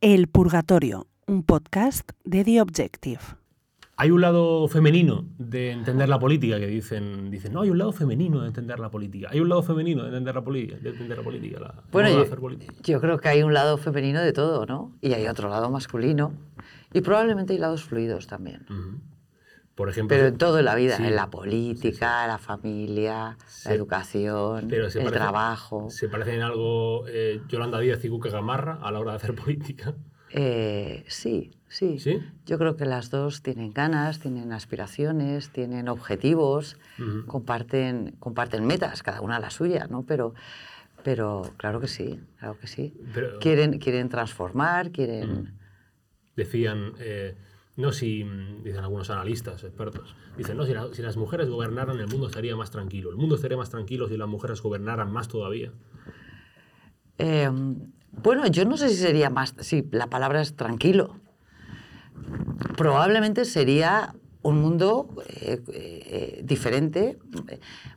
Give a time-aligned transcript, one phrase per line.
[0.00, 3.20] El Purgatorio, un podcast de The Objective.
[3.96, 7.92] Hay un lado femenino de entender la política que dicen, dicen, no, hay un lado
[7.92, 9.28] femenino de entender la política.
[9.30, 11.60] Hay un lado femenino de entender la, política, de entender la política.
[11.60, 12.72] la- Bueno, cómo yo, hacer política.
[12.82, 14.96] yo creo que hay un lado femenino de todo, ¿no?
[15.02, 16.32] Y hay otro lado masculino.
[16.94, 18.62] Y probablemente hay lados fluidos también.
[18.70, 19.00] Ujú.
[19.80, 21.04] Por ejemplo, Pero en todo en la vida, Sí.
[21.06, 25.88] en la política, la familia, Se- la educación, pero se el parece- trabajo.
[25.88, 29.34] ¿Se parecen en algo eh, Yolanda Díaz y Cuca Gamarra a la hora de hacer
[29.46, 29.94] política?
[30.34, 32.20] Eh, sí, sí, ¿Sí?
[32.44, 36.76] Yo creo que las dos tienen ganas, tienen aspiraciones, tienen objetivos,
[37.26, 40.02] comparten, comparten metas, cada una la suya, ¿no?
[40.02, 40.34] Pero,
[41.02, 42.94] pero claro que sí, claro que sí.
[43.14, 45.54] Pero- Quieren, quieren transformar, quieren...
[46.36, 47.34] Decían, eh,
[47.76, 51.98] no si, mm, dicen algunos analistas, expertos, dicen, no, si, la- si las mujeres gobernaran
[51.98, 53.10] el mundo estaría más tranquilo.
[53.10, 55.72] El mundo estaría más tranquilo si las mujeres gobernaran más todavía.
[57.18, 57.50] Eh,
[58.12, 61.16] bueno, yo no sé si sería más, si la palabra es tranquilo.
[62.76, 67.18] Probablemente sería un mundo eh, eh, diferente,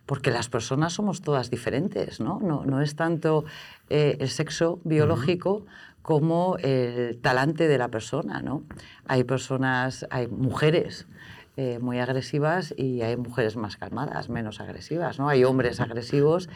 [0.05, 2.39] porque las personas somos todas diferentes, ¿no?
[2.41, 3.45] No, no es tanto
[3.89, 5.65] eh, el sexo biológico
[6.03, 8.63] como el talante de la persona, ¿no?
[9.05, 11.07] Hay personas, hay mujeres
[11.55, 15.29] eh, muy agresivas y hay mujeres más calmadas, menos agresivas, ¿no?
[15.29, 16.49] Hay hombres agresivos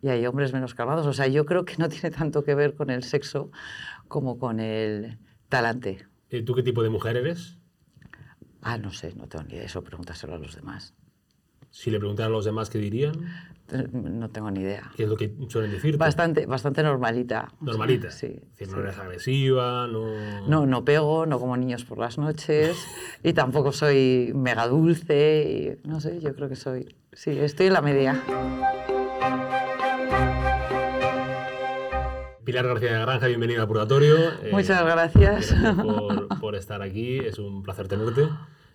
[0.00, 1.06] y hay hombres menos calmados.
[1.06, 3.50] O sea, yo creo que no tiene tanto que ver con el sexo
[4.08, 5.18] como con el
[5.50, 6.06] talante.
[6.30, 7.58] Eh, ¿Tú qué tipo de mujer eres?
[8.62, 9.64] Ah, no sé, no tengo ni idea.
[9.64, 10.94] Eso pregúntaselo a los demás.
[11.76, 13.14] Si le preguntaran a los demás qué dirían,
[13.72, 14.92] Eh, No tengo ni idea.
[14.94, 15.96] qué es lo que suelen decirte.
[15.96, 17.48] Bastante, bastante normalita.
[17.60, 18.12] Normalita.
[18.12, 18.26] Sí.
[18.26, 18.80] Es decir, no sí.
[18.80, 20.46] eres agresiva, no...
[20.46, 22.76] No, no pego, no como niños por las noches
[23.24, 25.78] y tampoco soy mega dulce.
[25.84, 26.94] Y, no sé, yo creo que soy.
[27.12, 28.22] Sí, estoy en la media.
[32.44, 34.16] Pilar García de Granja, bienvenida al Purgatorio.
[34.42, 35.52] Eh, Muchas gracias.
[35.52, 38.28] gracias por, por estar aquí, es un placer tenerte.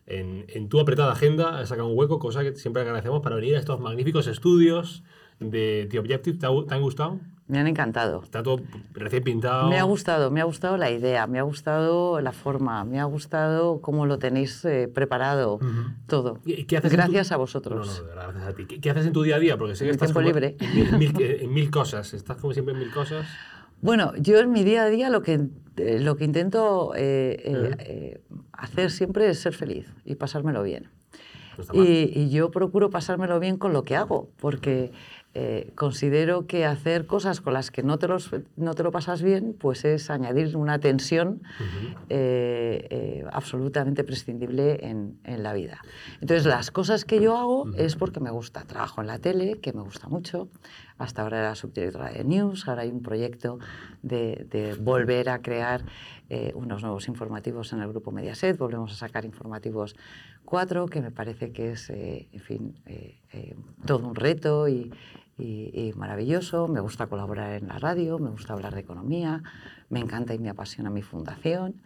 [0.10, 3.56] En, en tu apretada agenda has sacado un hueco, cosa que siempre agradecemos para venir
[3.56, 5.04] a estos magníficos estudios
[5.40, 6.38] de The Objective.
[6.38, 7.20] ¿Te, ha- te han gustado?
[7.48, 8.22] Me han encantado.
[8.24, 8.62] Está todo
[8.94, 9.70] recién pintado.
[9.70, 13.06] Me ha gustado, me ha gustado la idea, me ha gustado la forma, me ha
[13.06, 15.66] gustado cómo lo tenéis eh, preparado, Ujú.
[16.08, 16.38] todo.
[16.46, 18.02] ¿Y qué haces Gracias tu- a No, vosotros.
[18.02, 18.66] no, verdad, gracias a ti.
[18.66, 19.58] ¿Qué, qué haces en tu día a día?
[19.58, 20.58] Porque sé que estás como libre.
[20.60, 22.14] En, mil, en mil- cosas.
[22.14, 23.26] Estás como siempre en mil cosas.
[23.82, 25.40] Bueno, yo en mi día a día lo que,
[26.00, 30.90] lo que intento eh, eh, eh, hacer siempre es ser feliz y pasármelo bien.
[31.58, 31.68] Mal.
[31.74, 34.92] Y, y yo procuro pasármelo bien con lo que hago, porque
[35.36, 39.22] eh, considero que hacer cosas con las que no te, los- no te lo pasas
[39.22, 41.42] bien, pues es añadir una tensión
[42.10, 45.82] eh, eh, absolutamente prescindible en, en la vida.
[46.22, 48.64] Entonces, las cosas que yo hago es porque me gusta.
[48.66, 50.50] Trabajo en la tele, que me gusta mucho.
[50.98, 53.60] Hasta ahora era subdirectora de News, ahora hay un proyecto
[54.02, 55.84] de, de volver a crear
[56.54, 58.58] unos nuevos informativos en el grupo Mediaset.
[58.58, 59.96] Volvemos a sacar informativos
[60.46, 62.76] 4, que me parece que es, en fin,
[63.86, 64.92] todo un reto y,
[65.40, 66.68] y- y maravilloso.
[66.68, 69.42] Me gusta colaborar en la radio, me gusta hablar de economía,
[69.90, 71.82] me encanta y me apasiona mi fundación.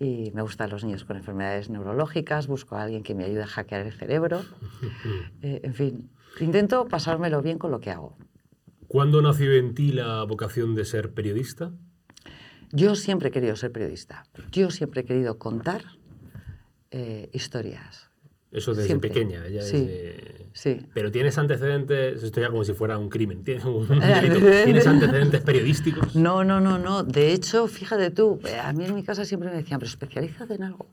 [0.00, 3.46] Y me gustan los niños con enfermedades neurológicas, busco a alguien que me ayude a
[3.46, 4.42] hackear el cerebro.
[5.42, 6.10] Eh, en fin,
[6.40, 8.16] intento pasármelo bien con lo que hago.
[8.88, 11.72] ¿Cuándo nació en ti la vocación de ser periodista?
[12.72, 14.24] Yo siempre he querido ser periodista.
[14.50, 15.82] Yo siempre he querido contar
[16.90, 18.07] eh, historias.
[18.50, 19.10] Eso desde Siempre.
[19.10, 19.46] pequeña.
[19.48, 19.78] Ya Sí.
[19.78, 20.80] desde- Sí.
[20.92, 23.86] Pero tienes antecedentes, esto ya como si fuera un crimen, tienes, un.
[24.64, 26.16] ¿Tienes antecedentes periodísticos?
[26.16, 27.04] No, no, no, no.
[27.04, 30.54] De hecho, fíjate tú, eh, a mí en mi casa siempre me decían, pero especialízate
[30.54, 30.86] en algo.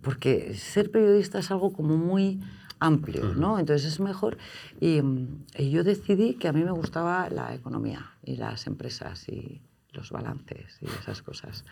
[0.00, 2.40] Porque ser periodista es algo como muy
[2.78, 3.58] amplio, ¿no?
[3.58, 4.38] Entonces es mejor.
[4.80, 9.28] Y, mm, y yo decidí que a mí me gustaba la economía y las empresas
[9.28, 9.60] y
[9.98, 11.64] los balances y esas cosas.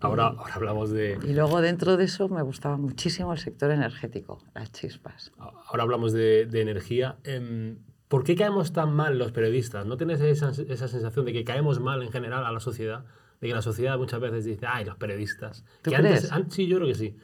[0.00, 4.42] Ahora, ahora hablamos de, Y luego dentro de eso me gustaba muchísimo el sector energético,
[4.54, 5.32] las chispas.
[5.38, 7.16] ahora hablamos de, de energía.
[7.24, 7.78] Em,
[8.08, 9.86] ¿Por qué caemos tan mal los periodistas?
[9.86, 13.04] ¿No tienes esa, esa sensación de que caemos mal en general a la sociedad?
[13.40, 15.64] De que la sociedad muchas veces dice, ay, los periodistas.
[15.82, 16.24] ¿Tú que crees?
[16.24, 17.16] Antes, an- sí, yo creo que sí.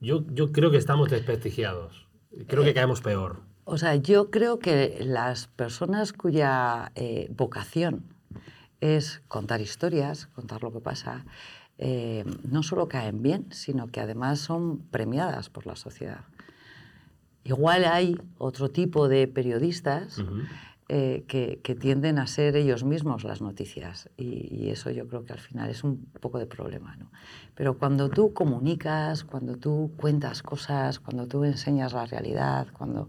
[0.00, 2.08] Yo, yo creo que estamos desprestigiados.
[2.48, 3.42] Creo Eh, que caemos peor.
[3.64, 8.11] O sea, yo creo que las personas cuya eh, vocación
[8.82, 11.24] es contar historias, contar lo que pasa,
[11.78, 16.24] eh, no solo caen bien, sino que además son premiadas por la sociedad.
[17.44, 20.20] Igual hay otro tipo de periodistas
[20.88, 25.24] eh, que, que tienden a ser ellos mismos las noticias y, y eso yo creo
[25.24, 26.96] que al final es un poco de problema.
[26.96, 27.10] ¿no?
[27.54, 33.08] Pero cuando tú comunicas, cuando tú cuentas cosas, cuando tú enseñas la realidad, cuando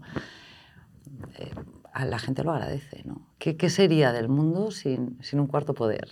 [1.38, 1.52] eh,
[1.92, 3.02] a la gente lo agradece.
[3.04, 3.33] ¿no?
[3.44, 6.08] ¿Qué, qué sería del mundo sin, sin un cuarto poder?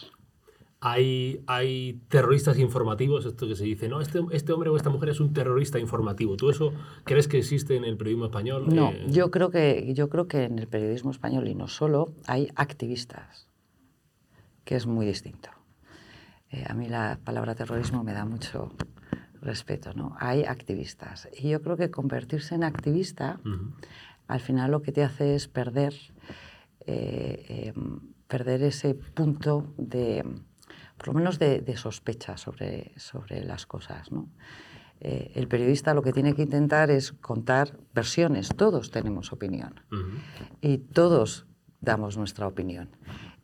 [0.85, 5.09] hay, hay terroristas informativos, esto que se dice, no, este, este hombre o esta mujer
[5.11, 6.37] es un terrorista informativo.
[6.37, 6.75] ¿Tú eso
[7.05, 8.67] crees que existe en el periodismo español?
[8.75, 12.13] No, Eh, yo, creo que, yo creo que en el periodismo español y no solo
[12.27, 13.49] hay activistas,
[14.65, 15.49] que es muy distinto.
[16.51, 18.73] Eh, a mí la palabra terrorismo me da mucho
[19.41, 20.17] respeto, ¿no?
[20.19, 21.31] Hay activistas.
[21.33, 23.41] Y yo creo que convertirse en activista,
[24.27, 25.95] al final lo que te hace es perder,
[26.87, 30.25] eh, em, perder ese punto de,
[30.97, 34.11] por lo menos de, de sospecha sobre, sobre las cosas.
[34.11, 34.29] ¿no?
[35.05, 39.81] Eh, el periodista lo que tiene que intentar es contar versiones, todos tenemos opinión
[40.61, 41.45] y todos
[41.81, 42.89] damos nuestra opinión.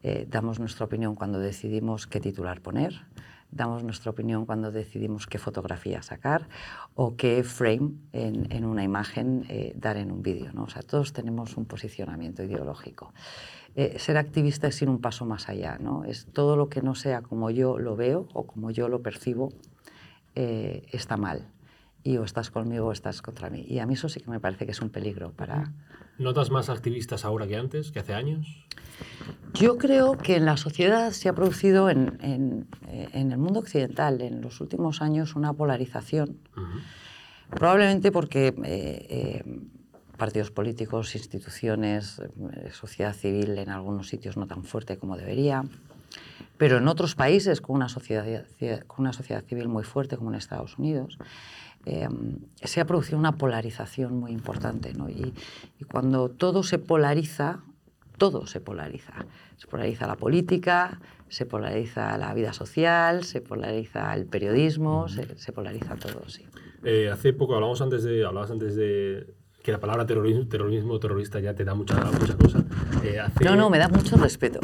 [0.04, 3.07] Eh, damos nuestra opinión cuando decidimos qué titular poner,
[3.50, 6.48] damos nuestra opinión cuando decidimos qué fotografía sacar
[6.94, 10.52] o qué frame en, en una imagen eh, dar en un vídeo.
[10.52, 10.64] ¿no?
[10.64, 13.12] O sea, todos tenemos un posicionamiento ideológico.
[13.74, 16.04] Eh, ser activista es ir un paso más allá, ¿no?
[16.04, 19.52] es todo lo que no sea como yo lo veo o como yo lo percibo
[20.34, 21.48] eh, está mal.
[22.02, 23.64] Y o estás conmigo o estás contra mí.
[23.68, 25.72] Y a mí eso sí que me parece que es un peligro para,
[26.18, 28.46] ¿Notas más activistas ahora que antes, que hace años?
[29.54, 33.60] Yo creo que en la sociedad se ha producido en, en- eh, en el mundo
[33.60, 36.38] occidental en los últimos años una polarización,
[37.50, 39.60] probablemente porque eh, eh,
[40.16, 42.20] partidos políticos, instituciones,
[42.54, 45.64] eh, sociedad civil en algunos sitios no tan fuerte como debería,
[46.56, 48.26] pero en otros países con una sociedad,
[48.86, 51.16] con una sociedad civil muy fuerte como en Estados Unidos,
[51.86, 52.08] eh,
[52.62, 54.92] se ha producido una polarización muy importante.
[54.94, 55.08] ¿no?
[55.08, 55.32] Y,
[55.78, 57.60] y cuando todo se polariza,
[58.16, 59.12] todo se polariza.
[59.56, 65.52] Se polariza la política, se polariza la vida social, se polariza el periodismo, se, se
[65.52, 66.44] polariza todo, sí.
[66.84, 71.40] Eh, hace poco hablamos antes de, hablabas antes de que la palabra terrorismo, terrorismo terrorista
[71.40, 72.64] ya te da mucha, mucha cosa.
[73.02, 74.60] Eh, hace- No, no, me da mucho respeto.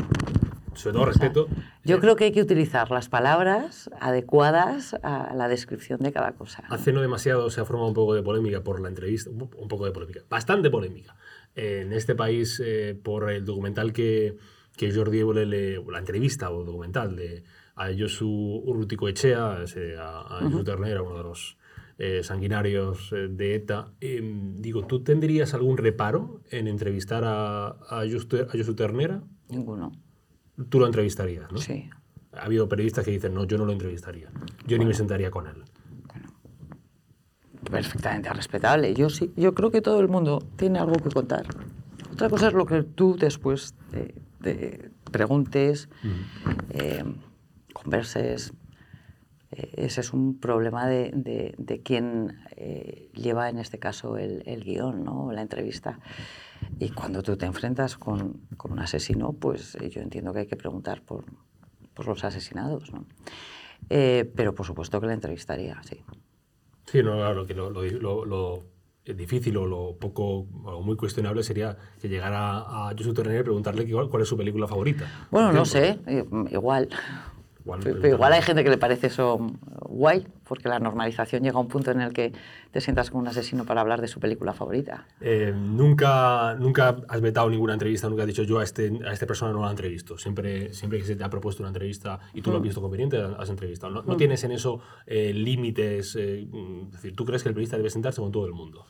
[0.75, 1.49] Sobre todo respeto.
[1.85, 6.33] Yo Eh, creo que hay que utilizar las palabras adecuadas a la descripción de cada
[6.33, 6.65] cosa.
[6.69, 9.85] Hace no demasiado se ha formado un poco de polémica por la entrevista, un poco
[9.85, 11.17] de polémica, bastante polémica,
[11.55, 14.37] en este país eh, por el documental que,
[14.77, 17.45] que Jordi Évole, le, la entrevista o documental de
[17.77, 18.29] a Josu
[18.65, 19.57] Urrutico Echea,
[19.99, 21.57] a, a Josu Ternera, uno de los
[21.99, 23.93] eh, sanguinarios eh, de ETA.
[24.01, 29.23] Em, digo, ¿tú tendrías algún reparo en entrevistar a, a, Josu, a Josu Ternera?
[29.49, 29.93] Ninguno.
[30.69, 31.59] Tú lo entrevistarías, ¿no?
[31.59, 31.91] Sí.
[32.33, 34.29] Ha habido periodistas que dicen, no, yo no lo entrevistaría,
[34.67, 35.63] yo ni me sentaría con él.
[37.71, 38.95] Perfectamente respetable.
[38.95, 41.47] Yo sí, yo creo que todo el mundo tiene algo que contar.
[42.13, 45.89] Otra cosa es lo que tú después te, te preguntes,
[46.71, 47.05] eh,
[47.73, 48.53] converses.
[49.57, 54.43] Eh, ese es un problema de, de, de quien eh, lleva en este caso el,
[54.47, 55.31] el guion, ¿no?
[55.33, 56.01] la entrevista.
[56.81, 60.47] Y cuando tú te enfrentas con, con un asesino, pues eh, yo entiendo que hay
[60.47, 61.25] que preguntar por,
[61.95, 62.93] por los asesinados.
[62.93, 63.05] ¿no?
[63.91, 66.01] Eh, pero por supuesto que la entrevistaría, sí.
[66.87, 68.63] Sí, no, claro, que lo, lo, lo-
[69.05, 73.91] difícil o lo poco o muy cuestionable sería que llegara a Josu Ternera y preguntarle
[73.91, 75.05] cuál, cuál es su película favorita.
[75.31, 76.89] Bueno, no sé, eh, igual.
[77.65, 79.39] Igual, Pero pero- igual hay gente que le parece eso
[79.89, 82.33] guay, porque la normalización llega a un punto en el que
[82.71, 85.07] te sientas con un asesino para hablar de su película favorita.
[85.21, 89.27] Eh, nunca, nunca has vetado ninguna entrevista, nunca has dicho yo a este, a esta
[89.27, 90.19] persona no la entrevisto.
[90.19, 92.65] Siempre, siempre que se te ha propuesto una entrevista y tú lo has Mm.
[92.65, 93.93] visto conveniente, has entrevistado.
[93.95, 96.17] No, no tienes en eso eh, límites.
[96.17, 98.87] eh, mm, es decir, tú crees que el periodista debe sentarse con todo el mundo.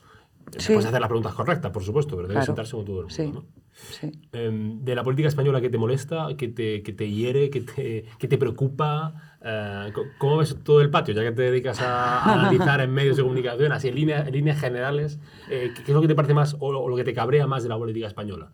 [0.57, 0.73] Sí.
[0.73, 2.45] Puedes hacer las preguntas correctas, por supuesto, pero debe Claro.
[2.45, 3.15] sentarse con todo el mundo.
[3.15, 3.45] Sí, ¿no?
[3.73, 4.11] sí.
[4.31, 8.05] Em, de la política española que te molesta, que te, que te hiere, que te,
[8.19, 9.37] que te preocupa.
[9.41, 11.13] eh, ¿Cómo ves todo el patio?
[11.13, 14.59] Ya que te dedicas a, analizar en medios de comunicación, así en, línea- en líneas
[14.59, 17.13] generales, eh, ¿qué, es lo que te parece más o, lo- o lo que te
[17.13, 18.51] cabrea más de la política española?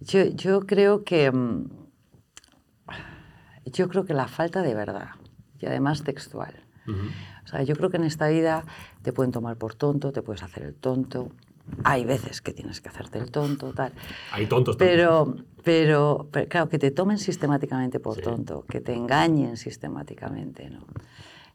[0.00, 1.30] Yo, yo creo que.
[1.30, 1.64] mm,
[3.66, 5.10] Yo creo que la falta de verdad,
[5.58, 6.54] y además textual.
[7.48, 8.62] O sea, yo creo que en esta vida
[9.00, 11.30] te pueden tomar por tonto, te puedes hacer el tonto.
[11.82, 13.92] Hay veces que tienes que hacerte el tonto, tal.
[14.32, 14.98] Hay tontos también.
[14.98, 18.20] Pero, pero, pero, claro, que te tomen sistemáticamente por Sí.
[18.20, 20.80] tonto, que te engañen sistemáticamente, ¿no?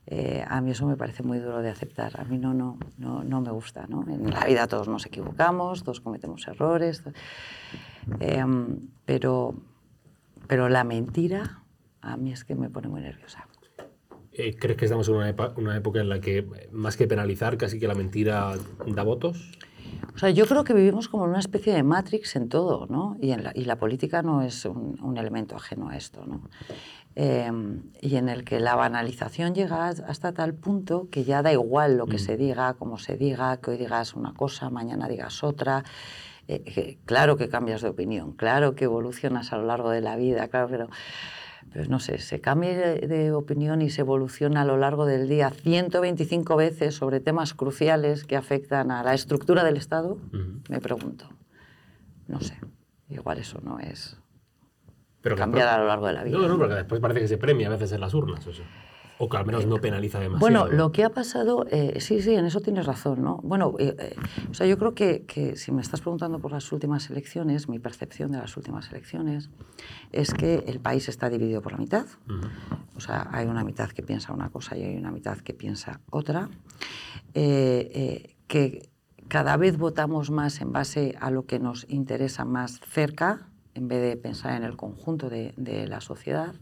[0.07, 2.19] Eh, a mí eso me parece muy duro de aceptar.
[2.19, 4.03] A mí no, no, no, no me gusta, ¿no?
[4.09, 7.03] En la vida todos nos equivocamos, todos cometemos errores,
[8.19, 9.53] Em, pero,
[10.47, 11.61] pero la mentira
[12.01, 13.47] a mí es que me pone muy nerviosa.
[14.35, 17.57] Eh, ¿Crees que estamos en una, una época en la que, eh, más que penalizar,
[17.57, 18.55] casi que la mentira
[18.87, 19.51] da votos?
[20.15, 23.15] O sea, yo creo que vivimos como en una especie de matrix en todo, ¿no?
[23.21, 26.49] Y, en la, y la política no es un, un elemento ajeno a esto, ¿no?
[27.15, 27.51] Eh,
[28.01, 32.07] y en el que la banalización llega hasta tal punto que ya da igual lo
[32.07, 35.83] que se diga, cómo se diga, que hoy digas una cosa, mañana digas otra.
[36.47, 40.17] Eh, que claro que cambias de opinión, claro que evolucionas a lo largo de la
[40.17, 40.89] vida, claro, pero,
[41.71, 45.49] pues no sé, se cambie de, opinión y se evoluciona a lo largo del día
[45.49, 50.17] 125 veces sobre temas cruciales que afectan a la estructura del Estado,
[50.69, 51.29] me pregunto.
[52.27, 52.57] No sé,
[53.09, 54.17] igual eso no es
[55.21, 56.37] Pero cambiar a lo largo de la vida.
[56.37, 58.45] No, no, porque después parece que se premia a veces en las urnas.
[58.45, 58.63] Eso.
[59.23, 60.39] O que al menos no penaliza demasiado.
[60.39, 63.39] Bueno, lo que ha pasado, eh, sí, sí, en eso tienes razón, ¿no?
[63.43, 64.15] Bueno, eh, eh,
[64.49, 67.79] o sea, yo creo que, que si me estás preguntando por las últimas elecciones, mi
[67.79, 69.49] percepción de las últimas elecciones
[70.11, 72.05] es que el país está dividido por la mitad.
[72.95, 76.01] O sea, hay una mitad que piensa una cosa y hay una mitad que piensa
[76.09, 76.49] otra.
[77.33, 78.89] Eh, eh, que
[79.27, 84.01] cada vez votamos más en base a lo que nos interesa más cerca, en vez
[84.01, 86.53] de pensar en el conjunto de, de la sociedad.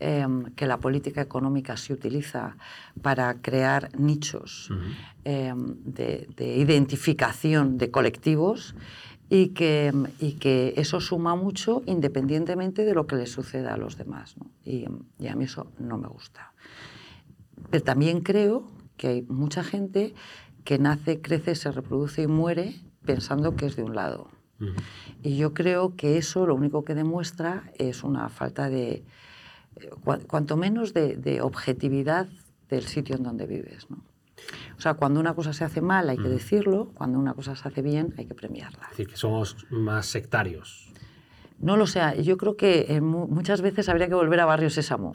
[0.00, 2.56] Em, que la política económica se utiliza
[3.00, 4.80] para crear nichos Ujú.
[5.24, 8.74] em, de, de identificación de colectivos
[9.30, 13.76] y que, em, y que eso suma mucho independientemente de lo que le suceda a
[13.76, 14.36] los demás.
[14.36, 14.50] ¿no?
[14.64, 14.86] Y,
[15.20, 16.52] y a mí eso no me gusta.
[17.70, 18.64] Pero también creo
[18.96, 20.12] que hay mucha gente
[20.64, 22.74] que nace, crece, se reproduce y muere
[23.04, 24.28] pensando que es de un lado.
[24.60, 24.72] Ujú.
[25.22, 29.04] Y yo creo que eso lo único que demuestra es una falta de, eh,
[30.26, 32.26] cuanto menos de, de objetividad
[32.68, 33.88] del sitio en donde vives.
[33.90, 33.98] ¿no?
[34.76, 37.68] O sea, cuando una cosa se hace mal hay que decirlo, cuando una cosa se
[37.68, 38.80] hace bien hay que premiarla.
[38.84, 40.92] Es decir, que somos más sectarios.
[41.60, 44.70] No lo sé, yo creo que eh, mu- muchas veces habría que volver a Barrio
[44.70, 45.12] Sésamo.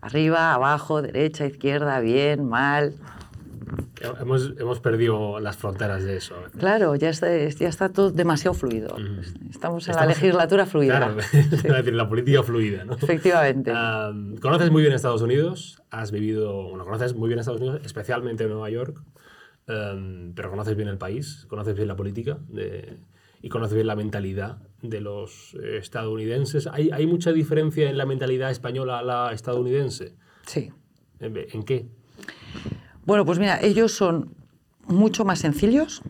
[0.00, 2.94] Arriba, abajo, derecha, izquierda, bien, mal.
[4.20, 6.34] Hemos, hemos perdido las fronteras de eso.
[6.58, 8.96] Claro, ya está, ya está todo demasiado fluido.
[8.96, 9.50] Mm.
[9.50, 10.96] Estamos en la Estamos- legislatura fluida.
[10.98, 12.94] Claro, es decir, la política fluida, ¿no?
[12.94, 13.72] Efectivamente.
[14.40, 18.70] Conoces muy bien Estados Unidos, has vivido, bueno, conoces muy bien Estados Unidos, especialmente Nueva
[18.70, 19.02] York,
[19.66, 22.96] em, pero conoces bien el país, conoces bien la política de-
[23.42, 26.66] y conoces bien la mentalidad de los estadounidenses.
[26.68, 30.14] ¿Hay, ¿Hay mucha diferencia en la mentalidad española a la estadounidense?
[30.46, 30.70] Sí.
[31.20, 31.86] ¿En, en qué?
[33.06, 34.34] Bueno, pues mira, ellos son
[34.86, 36.02] mucho más sencillos,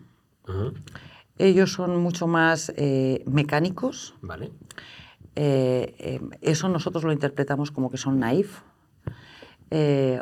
[1.37, 4.15] ellos son mucho más eh, mecánicos.
[4.21, 4.51] Vale.
[5.35, 8.61] Eh, eh, eso nosotros lo interpretamos como que son naif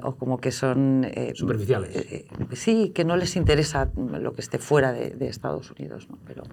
[0.03, 1.07] o como que son...
[1.33, 2.25] Superficiales.
[2.53, 6.17] sí, que no les interesa lo que esté fuera de, de Estados Unidos, ¿no?
[6.25, 6.43] Pero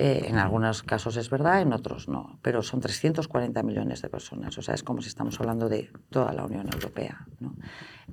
[0.00, 2.38] eh, en algunos casos es verdad, en otros no.
[2.40, 6.32] Pero son 340 millones de personas, o sea, es como si estamos hablando de toda
[6.32, 7.56] la Unión Europea, ¿no?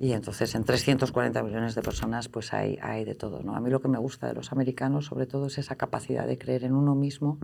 [0.00, 3.54] Y entonces en 340 millones de personas pues hay, hay de todo, ¿no?
[3.54, 6.36] A mí lo que me gusta de los americanos sobre todo es esa capacidad de
[6.38, 7.38] creer en uno mismo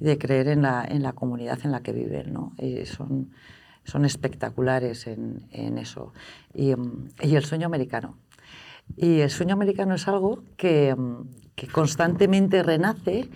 [0.00, 2.52] y de creer en la, en la comunidad en la que viven, ¿no?
[2.58, 3.32] Y son,
[3.82, 6.12] son espectaculares en, en eso.
[6.54, 8.18] Y, mm, y el sueño americano.
[8.96, 13.28] Y el sueño americano es algo que, mm, que constantemente renace,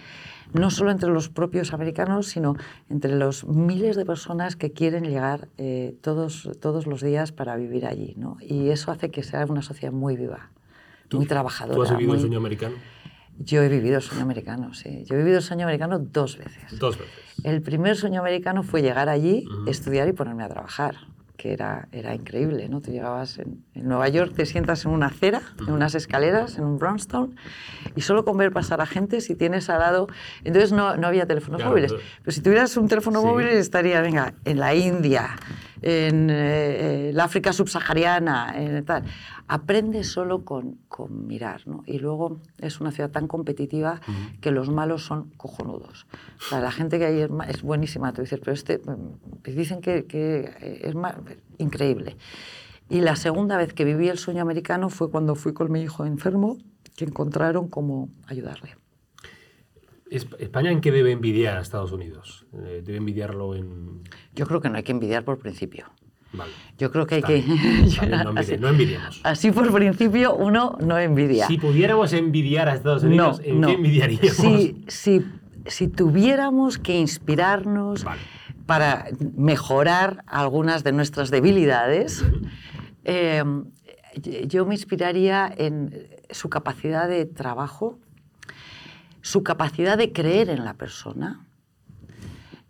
[0.55, 2.55] no solo entre los propios americanos, sino
[2.89, 7.85] entre los miles de personas que quieren llegar eh, todos, todos los días para vivir
[7.87, 8.15] allí.
[8.17, 8.37] ¿no?
[8.41, 10.51] Y eso hace que sea una sociedad muy viva,
[11.13, 11.75] muy trabajadora.
[11.77, 12.77] ¿Tú has vivido el muy- sueño americano?
[13.39, 15.05] Yo he vivido el sueño americano, sí.
[15.07, 16.79] Yo he vivido el sueño americano dos veces.
[16.79, 17.15] Dos veces.
[17.45, 19.71] El primer sueño americano fue llegar allí, Ujú.
[19.71, 20.95] estudiar y ponerme a trabajar,
[21.43, 22.81] que era, era increíble, ¿no?
[22.81, 26.63] Tú llegabas en, en Nueva York, te sientas en una acera, en unas escaleras, en
[26.65, 27.35] un brownstone,
[27.97, 30.07] y solo con ver pasar a gente, si tienes al lado...
[30.45, 33.27] Entonces no, no había teléfonos Claro, móviles, pero- pero si tuvieras un teléfono Sí.
[33.27, 35.31] móvil estaría, venga, en la India,
[35.83, 39.03] en eh, eh, el África subsahariana, en tal.
[39.55, 41.83] Aprendes solo con, con mirar, ¿no?
[41.87, 44.01] Y luego es una ciudad tan competitiva
[44.41, 46.07] que los malos son cojonudos.
[46.39, 48.13] O sea, la gente que hay es, es buenísima.
[48.15, 51.19] Tú dices, pero este, mm, dicen que, que es ma-
[51.59, 52.17] increíble.
[52.89, 56.07] Y la segunda vez que viví el sueño americano fue cuando fui con mi hijo
[56.07, 56.57] enfermo,
[56.97, 58.77] que encontraron cómo ayudarle.
[60.11, 62.47] Es- ¿España en qué debe envidiar a Estados Unidos?
[62.53, 64.03] Eh, ¿Debe envidiarlo en...?
[64.35, 65.87] Yo creo que no hay que envidiar por principio.
[66.33, 66.53] Vale.
[66.79, 67.43] Yo creo que hay que...
[67.47, 67.55] no,
[68.33, 69.21] envidi- así, no envidiemos.
[69.23, 71.47] así por principio uno no envidia.
[71.47, 73.67] Si pudiéramos envidiar a Estados Unidos, no, ¿en no.
[73.69, 74.37] qué envidiaríamos?
[74.37, 75.25] Si, si,
[75.67, 78.21] si tuviéramos que inspirarnos Vale.
[78.67, 82.25] para mejorar algunas de nuestras debilidades,
[83.05, 83.45] eh,
[84.47, 87.99] yo me inspiraría en su capacidad de trabajo,
[89.21, 91.45] su capacidad de creer en la persona.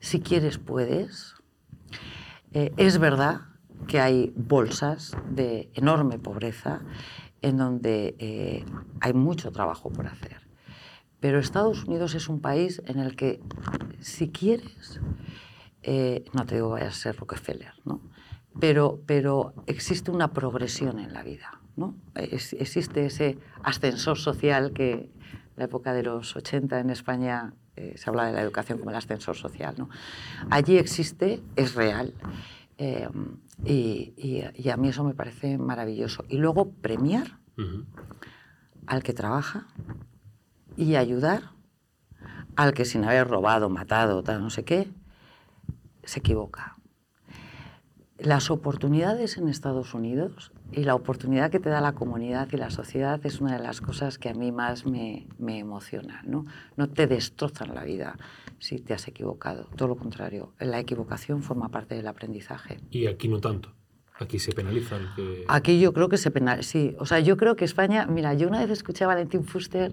[0.01, 1.35] Si quieres, puedes.
[2.53, 3.43] Eh, es verdad
[3.87, 6.81] que hay bolsas de enorme pobreza
[7.41, 8.65] en donde eh,
[9.01, 10.43] hay mucho trabajo por hacer.
[11.21, 13.41] Pero Estados Unidos es un país en el que,
[14.01, 15.01] si quieres,
[15.83, 18.01] eh, no te digo vayas a ser Rockefeller, ¿no?
[18.59, 21.61] pero, pero existe una progresión en la vida.
[21.77, 21.95] ¿no?
[22.15, 25.11] Existe ese ascensor social que en
[25.57, 28.97] la época de los 80 en España eh, se habla de la educación como el
[28.97, 29.75] ascensor social.
[29.79, 29.89] ¿no?
[30.51, 32.15] Allí existe, es real.
[32.79, 33.09] Eh,
[33.65, 36.25] y, y- y a mí eso me parece maravilloso.
[36.29, 37.39] Y luego premiar
[38.87, 39.67] al que trabaja
[40.77, 41.51] y ayudar
[42.57, 44.89] al que sin haber robado, matado, tal, no sé qué,
[46.05, 46.77] se equivoca.
[48.19, 52.71] Las oportunidades en Estados Unidos y la oportunidad que te da la comunidad y la
[52.71, 56.23] sociedad es una de las cosas que a mí más me, me emociona.
[56.25, 56.47] ¿no?
[56.77, 58.17] no te destrozan la vida
[58.63, 60.53] si te has equivocado, todo lo contrario.
[60.61, 62.79] La equivocación forma parte del aprendizaje.
[62.93, 63.73] Y aquí no tanto.
[64.21, 65.45] Aquí se penaliza el que...
[65.49, 66.95] Aquí yo creo que se penal, sí.
[67.01, 69.93] O sea, yo creo que España, mira, yo una vez escuché a Valentín Fuster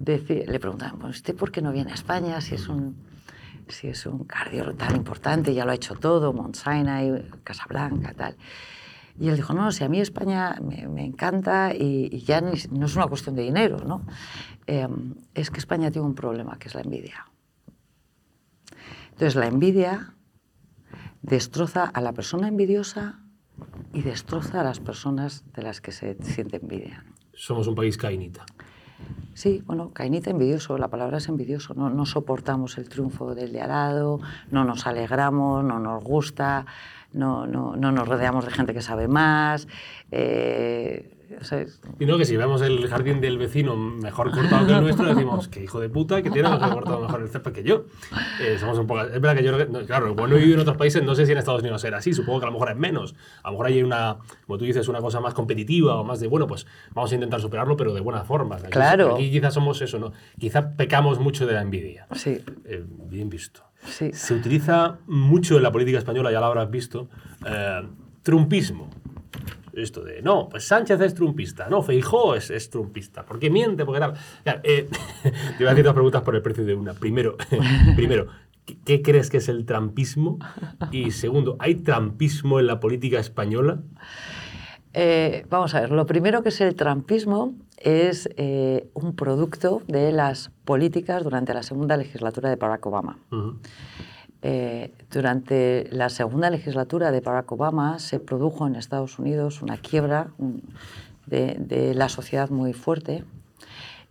[0.00, 2.96] decir, le preguntaban, "Bueno, ¿usted por qué no viene a España si es un,
[3.68, 8.36] si es un cardio tan importante, ya lo ha hecho todo, Sinai, Casablanca, tal?
[9.20, 12.58] Y él dijo, no, si a mí España me, me encanta y, y ya ni-
[12.76, 14.02] no es una cuestión de dinero, ¿no?
[14.66, 14.88] Eh,
[15.34, 17.24] es que España tiene un problema, que es la envidia.
[19.14, 20.14] Entonces, la envidia
[21.22, 23.20] destroza a la persona envidiosa
[23.92, 27.04] y destroza a las personas de las que se siente envidia.
[27.32, 28.44] Somos un país cainita.
[29.34, 33.60] Sí, bueno, cainita envidioso, la palabra es envidioso, no, no soportamos el triunfo del de
[33.60, 36.66] al lado, no nos alegramos, no nos gusta,
[37.12, 39.68] no, no, no nos rodeamos de gente que sabe más.
[40.10, 41.64] eh, o sea,
[41.98, 45.48] Y no, que si vemos el jardín del vecino mejor cortado que el nuestro, decimos
[45.48, 47.84] que hijo de puta que tiene mejor cortado mejor el césped que yo.
[48.40, 50.76] Eh, somos un poco, es verdad que yo, no, claro, bueno, he vivido en otros
[50.76, 52.76] países, no sé si en Estados Unidos era así, supongo que a lo mejor es
[52.76, 53.14] menos.
[53.42, 54.16] A lo mejor hay una,
[54.46, 57.40] como tú dices, una cosa más competitiva o más de, bueno, pues vamos a intentar
[57.40, 58.56] superarlo, pero de buena forma.
[58.56, 59.14] Aquí- Claro.
[59.14, 60.12] Aquí quizás somos eso, ¿no?
[60.38, 62.06] Quizá pecamos mucho de la envidia.
[62.14, 63.62] sí, Eh, bien visto.
[63.84, 64.10] sí.
[64.12, 67.08] Se utiliza mucho en la política española, ya lo habrás visto,
[67.46, 67.82] eh,
[68.22, 68.88] trumpismo.
[69.76, 74.00] Esto de, no, pues Sánchez es trumpista, no, Feijó es, es trumpista, porque miente, porque
[74.00, 74.14] tal.
[74.42, 74.88] Claro, eh,
[75.22, 76.94] te voy a hacer dos preguntas por el precio de una.
[76.94, 77.36] Primero,
[77.96, 78.28] primero
[78.64, 80.38] ¿qué, qué crees que es el trampismo?
[80.90, 83.80] Y segundo, ¿hay trampismo en la política española?
[84.96, 90.12] Eh, vamos a ver, lo primero que es el trampismo es eh, un producto de
[90.12, 93.18] las políticas durante la segunda legislatura de Barack Obama.
[94.46, 100.32] Eh, durante la segunda legislatura de Barack Obama se produjo en Estados Unidos una quiebra
[101.24, 103.24] de, la sociedad muy fuerte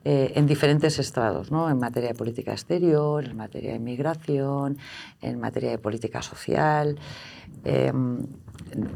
[0.03, 1.69] eh, en diferentes estrados, ¿no?
[1.69, 4.79] en materia de política exterior, en materia de inmigración,
[5.21, 6.97] en materia de política social.
[7.63, 7.93] Eh,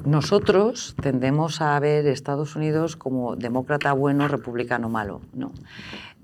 [0.05, 5.21] nosotros tendemos a ver Estados Unidos como demócrata bueno, republicano malo.
[5.33, 5.51] ¿no?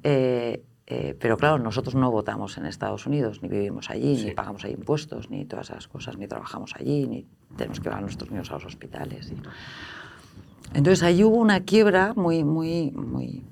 [0.02, 0.63] Eh,
[0.95, 4.25] eh, pero claro, nosotros no votamos en Estados Unidos, ni vivimos allí, Sí.
[4.25, 7.25] ni pagamos ahí impuestos, ni todas esas cosas, ni trabajamos allí, ni
[7.58, 9.32] tenemos que llevar a nuestros niños a los hospitales.
[9.32, 13.43] y- Entonces ahí hubo una quiebra muy, muy, muy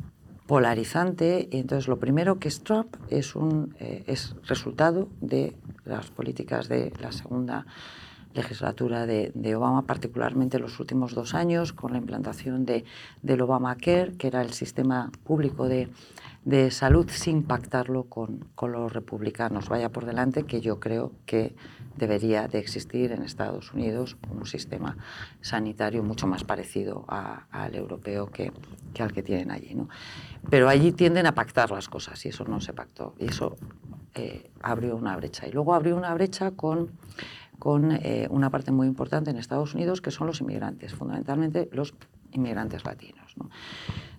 [0.47, 6.09] polarizante y entonces lo primero que es Trump es, un, eh, es resultado de las
[6.11, 7.65] políticas de la segunda
[8.33, 12.85] legislatura de, de Obama, particularmente los últimos dos años, con la implantación de,
[13.21, 15.89] del Obamacare, que era el sistema público de,
[16.43, 19.69] de salud, sin pactarlo con, con los republicanos.
[19.69, 21.55] Vaya por delante que yo creo que
[21.97, 24.97] debería de existir en Estados Unidos un sistema
[25.41, 28.51] sanitario mucho más parecido al europeo que,
[28.93, 29.75] que al que tienen allí.
[29.75, 29.89] ¿no?
[30.49, 33.13] Pero allí tienden a pactar las cosas y eso no se pactó.
[33.19, 33.55] Y eso
[34.15, 35.47] eh, abrió una brecha.
[35.47, 36.91] Y luego abrió una brecha con,
[37.59, 41.93] con eh, una parte muy importante en Estados Unidos que son los inmigrantes, fundamentalmente los
[42.31, 43.20] inmigrantes latinos.
[43.37, 43.49] ¿No?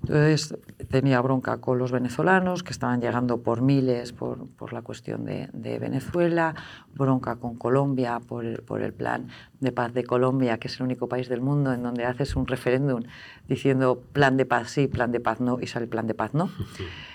[0.03, 0.57] Entonces
[0.91, 5.49] tenía bronca con los venezolanos que estaban llegando por miles por, por la cuestión de,
[5.53, 6.57] de Venezuela,
[6.95, 9.29] bronca con Colombia por el, por el plan
[9.61, 12.49] de paz de Colombia, que es el único país del mundo en donde haces un
[12.49, 13.05] referéndum
[13.49, 16.51] diciendo plan de paz sí, plan de paz no y sale plan de paz no.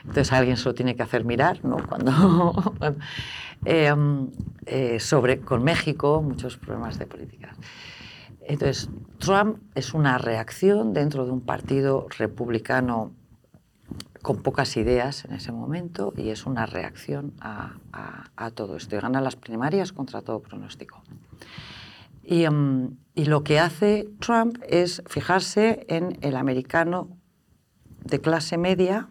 [0.06, 1.78] Entonces alguien se lo tiene que hacer mirar, ¿no?
[1.86, 2.74] Cuando,
[3.66, 3.94] Eh,
[4.66, 7.54] eh, sobre con México muchos problemas de política.
[8.48, 13.12] Entonces, Trump es una reacción dentro de un partido republicano
[14.22, 17.76] con pocas ideas en ese momento y es una reacción a,
[18.56, 18.96] todo esto.
[18.96, 21.04] Y gana las primarias contra todo pronóstico.
[22.24, 27.10] Y, em, y lo que hace Trump es fijarse en el americano
[28.06, 29.10] de clase media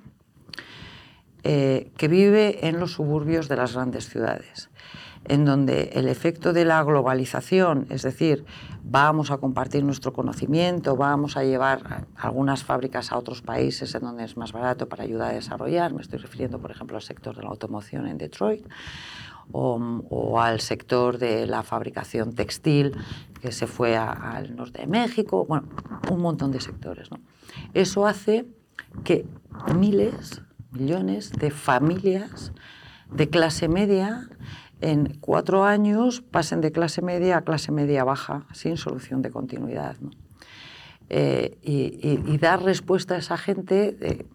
[1.48, 4.70] eh, que vive en los suburbios de las grandes ciudades,
[5.28, 8.44] en donde el efecto de la globalización, es decir,
[8.82, 14.24] vamos a compartir nuestro conocimiento, vamos a llevar algunas fábricas a otros países en donde
[14.24, 17.42] es más barato para ayudar a desarrollar, me estoy refiriendo, por ejemplo, al sector de
[17.42, 18.66] la automoción en Detroit,
[19.52, 22.96] o, al sector de la fabricación textil
[23.40, 25.68] que se fue al norte de México, bueno,
[26.10, 27.10] un montón de sectores.
[27.10, 27.20] ¿no?
[27.74, 28.46] Eso hace
[29.04, 29.26] que
[29.74, 32.52] miles, millones de familias
[33.10, 34.28] de clase media
[34.80, 39.96] en cuatro años pasen de clase media a clase media baja sin solución de continuidad.
[41.08, 44.26] Eh, y, dar respuesta a esa gente eh,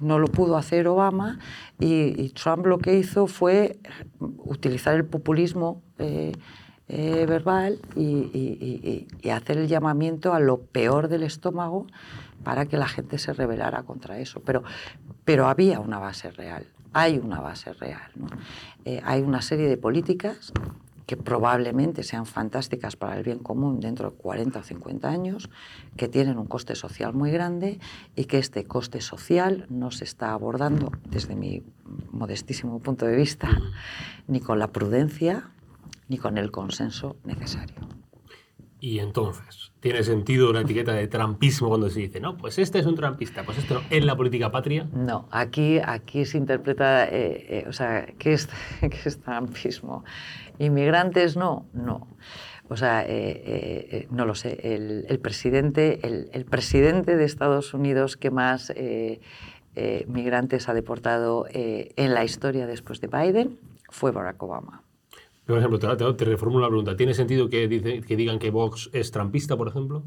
[0.00, 1.38] no lo pudo hacer Obama
[1.78, 3.78] y, Trump lo que hizo fue
[4.18, 6.32] utilizar el populismo eh,
[6.88, 11.86] verbal y, hacer el llamamiento a lo peor del estómago
[12.42, 14.40] para que la gente se rebelara contra eso.
[14.44, 14.64] Pero,
[15.24, 18.10] pero había una base real, hay una base real.
[19.04, 20.52] hay una serie de políticas
[21.06, 25.50] que probablemente sean fantásticas para el bien común dentro de 40 o 50 años,
[25.96, 27.80] que tienen un coste social muy grande
[28.16, 31.62] y que este coste social no se está abordando desde mi
[32.10, 33.50] modestísimo punto de vista
[34.26, 35.50] ni con la prudencia
[36.08, 37.76] ni con el consenso necesario.
[38.80, 42.86] Y entonces, ¿tiene sentido la etiqueta de trampismo cuando se dice, no, pues este es
[42.86, 44.88] un trampista, pues esto no, ¿es la política patria?
[44.94, 48.48] No, aquí, aquí se interpreta, eh, eh, o sea, ¿qué es,
[48.80, 50.04] ¿qué es trampismo?
[50.60, 51.66] ¿Inmigrantes no?
[51.74, 52.06] No.
[52.68, 55.98] O sea, eh, no lo sé, el, presidente,
[56.32, 58.72] el, presidente de Estados Unidos que más
[60.06, 63.58] migrantes ha deportado en la historia después de Biden
[63.90, 64.81] fue Barack Obama.
[65.52, 66.96] Por ejemplo, te, te reformulo la pregunta.
[66.96, 70.02] ¿Tiene sentido que, digan que Vox es trampista, por ejemplo?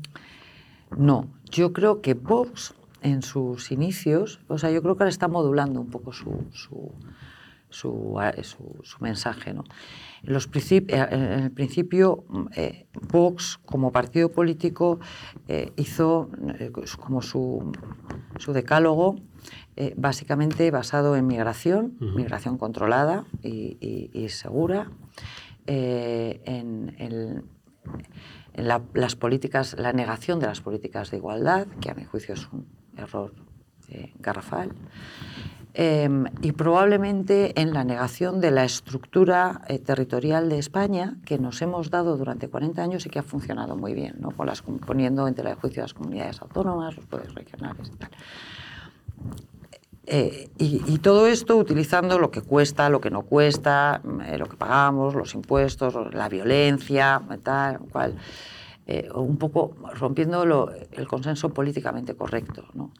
[0.98, 5.28] No, yo creo que Vox en sus inicios, o sea, yo creo que ahora está
[5.28, 6.96] modulando un poco su,
[9.00, 9.52] mensaje.
[9.52, 12.24] En, eh, el principio,
[12.56, 15.00] eh, Vox como partido político
[15.48, 16.32] eh, hizo
[17.00, 17.72] como su,
[18.40, 19.18] su decálogo
[19.98, 24.90] básicamente basado en migración, migración controlada y, y segura,
[25.68, 27.44] eh, en,
[28.56, 32.66] las políticas, la negación de las políticas de igualdad, que a mi juicio es un
[32.98, 33.34] error
[33.90, 34.72] eh, garrafal,
[35.74, 41.62] em, y probablemente en la negación de la estructura eh, territorial de España que nos
[41.62, 44.32] hemos dado durante 40 años y que ha funcionado muy bien, ¿no?
[44.32, 48.12] Con las, poniendo entre el juicio las comunidades autónomas, los poderes regionales y tal.
[50.08, 54.56] Eh, y, todo esto utilizando lo que cuesta, lo que no cuesta, eh, lo que
[54.56, 58.16] pagamos, los impuestos, la violencia, tal, cual,
[58.86, 62.66] eh, un poco rompiendo el consenso políticamente correcto.
[62.74, 62.92] ¿no?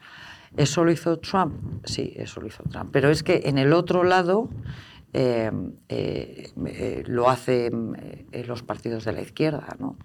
[0.58, 1.86] ¿Eso lo hizo Trump?
[1.86, 2.90] Sí, eso lo hizo Trump.
[2.92, 4.50] Pero es que en el otro lado
[7.06, 9.76] lo hacen los partidos de la izquierda.
[9.80, 9.96] ¿no?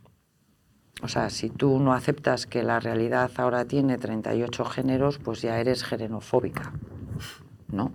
[1.03, 5.59] O sea, si tú no aceptas que la realidad ahora tiene 38 géneros, pues ya
[5.59, 6.73] eres gerenofóbica,
[7.69, 7.93] ¿no?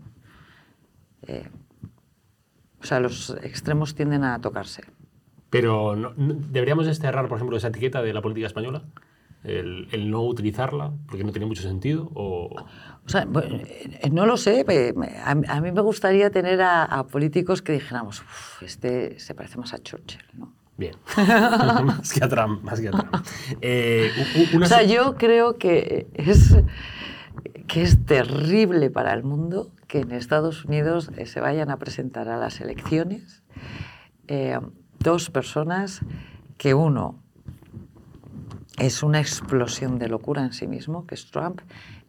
[1.28, 1.48] Eh,
[2.82, 4.84] o sea, los extremos tienden a tocarse.
[5.50, 8.84] Pero ¿deberíamos desterrar, por ejemplo, esa etiqueta de la política española?
[9.44, 12.10] El, no utilizarla porque no tiene mucho sentido?
[12.16, 12.50] O,
[13.06, 14.66] o sea, eh, no lo sé.
[15.24, 18.24] A, mí me gustaría tener a, a políticos que dijéramos,
[18.62, 20.65] este se parece más a Churchill, ¿no?
[20.78, 20.96] Bien.
[21.18, 23.16] más que a Trump, más que a Trump.
[23.62, 24.12] Eh,
[24.62, 26.58] o sea, yo creo que es,
[27.68, 32.28] que es terrible para el mundo que en Estados Unidos eh, se vayan a presentar
[32.28, 33.44] a las elecciones
[34.28, 34.60] eh,
[35.00, 36.02] dos personas
[36.58, 37.24] que uno
[38.78, 41.62] es una explosión de locura en sí mismo, que es Trump,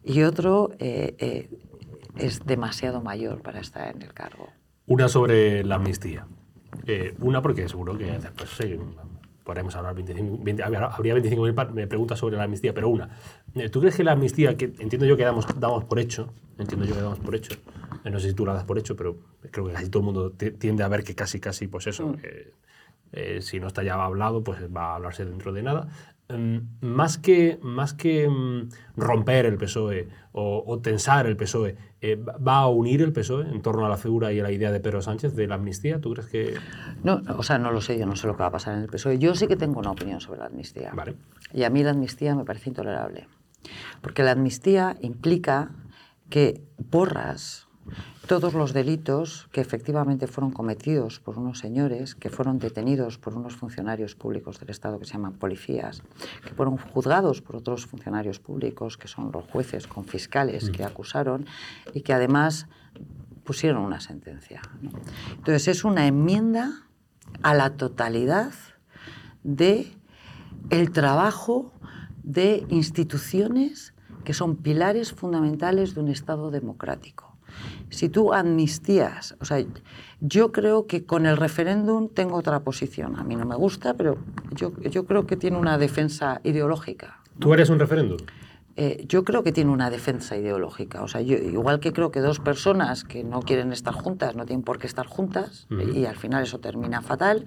[0.03, 4.49] y otro es demasiado mayor para estar en el cargo.
[4.87, 6.27] Una sobre la amnistía.
[6.87, 8.79] Eh, una, porque seguro que pues, sí,
[9.43, 10.37] podremos hablar 25,
[10.91, 13.09] habría 25.000 preguntas sobre la amnistía, pero una.
[13.55, 16.87] Eh, ¿Tú crees que la amnistía, que entiendo yo que damos, damos por hecho, entiendo
[16.87, 17.55] yo que damos por hecho,
[18.05, 19.17] eh, no sé si tú la das por hecho, pero
[19.51, 23.41] creo que casi todo el mundo tiende a ver que casi, casi, pues eso, mm.
[23.41, 25.89] si no está ya hablado, pues va a hablarse dentro de nada.
[26.29, 32.59] Em, más que, más que mm, romper el PSOE o, tensar el PSOE, eh, ¿va
[32.59, 35.01] a unir el PSOE en torno a la figura y a la idea de Pedro
[35.01, 36.01] Sánchez de la amnistía?
[36.01, 36.55] ¿Tú crees que...?
[37.05, 38.83] No, o sea, no lo sé, yo no sé lo que va a pasar en
[38.83, 39.19] el PSOE.
[39.19, 40.93] Yo sí que tengo una opinión sobre la amnistía.
[41.55, 43.29] Y a mí la amnistía me parece intolerable.
[44.01, 45.71] Porque la amnistía implica
[46.29, 47.66] que borras
[48.27, 53.55] todos los delitos que efectivamente fueron cometidos por unos señores que fueron detenidos por unos
[53.55, 56.03] funcionarios públicos del Estado que se llaman policías,
[56.43, 60.87] que fueron juzgados por otros funcionarios públicos que son los jueces con fiscales que mm.
[60.87, 61.47] acusaron
[61.95, 62.67] y que además
[63.45, 64.61] pusieron una sentencia.
[65.31, 66.89] Entonces es una enmienda
[67.43, 68.53] a la totalidad
[69.45, 69.93] de
[70.71, 71.73] el trabajo
[72.25, 77.26] de instituciones que son pilares fundamentales de un Estado democrático
[77.91, 79.65] si tú amnistías, o sea,
[80.21, 83.17] yo creo que con el referéndum tengo otra posición.
[83.17, 84.19] A mí no me gusta, pero
[84.55, 87.21] yo, yo creo que tiene una defensa ideológica.
[87.39, 88.19] ¿Tú eres un referéndum?
[88.79, 91.03] eh, yo creo que tiene una defensa ideológica.
[91.03, 94.45] O sea, yo, igual que creo que dos personas que no quieren estar juntas no
[94.45, 97.47] tienen por qué estar juntas y al final eso termina fatal,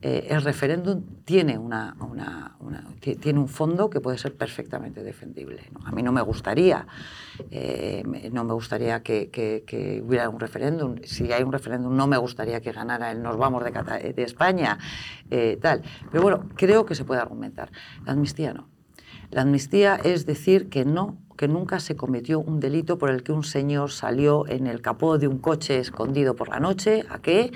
[0.00, 5.70] eh, el referéndum tiene, un fondo que puede ser perfectamente defendible.
[5.84, 6.86] A mí no me gustaría,
[7.50, 10.96] eh, no me gustaría que, que, hubiera un referéndum.
[11.02, 14.78] Si hay un referéndum, no me gustaría que ganara el nos vamos de, España,
[15.30, 15.82] eh, tal.
[16.12, 17.72] Pero bueno, creo que se puede argumentar.
[18.06, 18.68] La amnistía no.
[19.30, 23.30] La amnistía es decir que no que nunca se cometió un delito por el que
[23.30, 27.52] un señor salió en el capó de un coche escondido por la noche, a qué,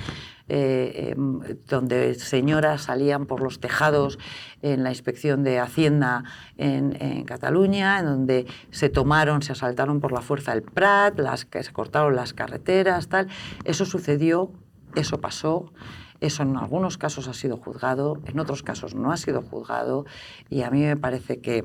[0.54, 4.18] eh, em, donde señoras salían por los tejados
[4.60, 6.24] en la inspección de Hacienda
[6.58, 11.72] en, Cataluña, en donde se tomaron, se asaltaron por la fuerza el Prat, las, se
[11.72, 13.28] cortaron las carreteras, tal.
[13.64, 14.52] Eso sucedió,
[14.94, 15.72] eso pasó.
[16.20, 20.04] Eso en algunos casos ha sido juzgado, en otros casos no ha sido juzgado
[20.50, 21.64] y a mí me parece que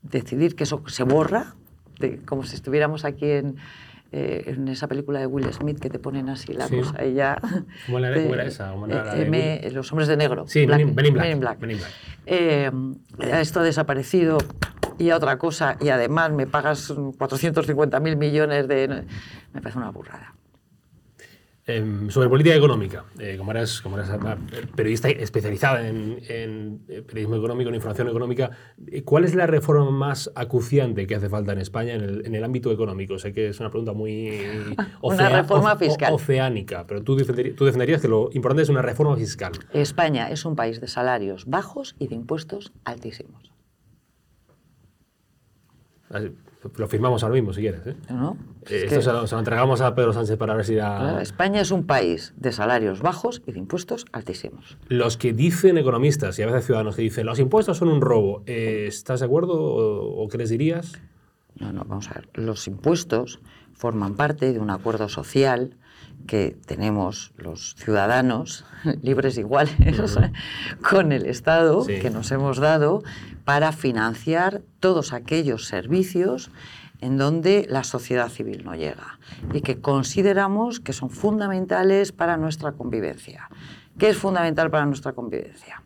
[0.00, 1.56] decidir que eso se borra,
[2.24, 3.56] como si estuviéramos aquí en,
[4.12, 7.40] eh, en esa película de Will Smith que te ponen así la cosa y ya...
[7.86, 8.74] ¿Cómo era, esa?
[9.08, 10.46] Eh, los hombres de negro.
[10.46, 11.58] Sí, Black, Men, in Black.
[12.26, 12.70] Eh,
[13.32, 14.36] esto ha desaparecido
[14.98, 19.04] y a otra cosa y además me pagas 450.000 millones de...
[19.54, 20.34] Me parece una burrada.
[21.64, 24.10] Em, sobre política económica, eh, como, eras, como eras
[24.74, 28.50] periodista especializada en, eh, periodismo económico, en información económica,
[28.88, 32.72] eh, ¿cuál es la reforma más acuciante que hace falta en España en el, ámbito
[32.72, 33.16] económico?
[33.20, 34.40] Sé que es una pregunta muy
[35.02, 36.12] una reforma fiscal.
[36.12, 39.52] oceánica, pero tú, tú defenderías que lo importante es una reforma fiscal.
[39.72, 43.52] España es un país de salarios bajos y de impuestos altísimos.
[46.76, 47.86] Lo firmamos ahora mismo, si quieres.
[47.86, 47.96] ¿eh?
[48.08, 48.36] No,
[48.68, 51.20] eh, esto se, lo, entregamos a Pedro Sánchez para ver si da...
[51.20, 54.78] España es un país de salarios bajos y de impuestos altísimos.
[54.88, 58.42] Los que dicen economistas y a veces ciudadanos que dicen los impuestos son un robo,
[58.46, 60.92] eh, ¿estás de acuerdo o, qué les dirías?
[61.58, 62.28] No, no, vamos a ver.
[62.34, 63.40] Los impuestos
[63.72, 65.76] forman parte de un acuerdo social
[66.26, 68.64] que tenemos los ciudadanos
[69.02, 69.74] libres iguales
[70.88, 73.02] con el Estado que nos hemos dado
[73.44, 76.50] para financiar todos aquellos servicios
[77.00, 79.18] en donde la sociedad civil no llega
[79.52, 83.50] y que consideramos que son fundamentales para nuestra convivencia.
[83.98, 85.82] ¿Qué es fundamental para nuestra convivencia?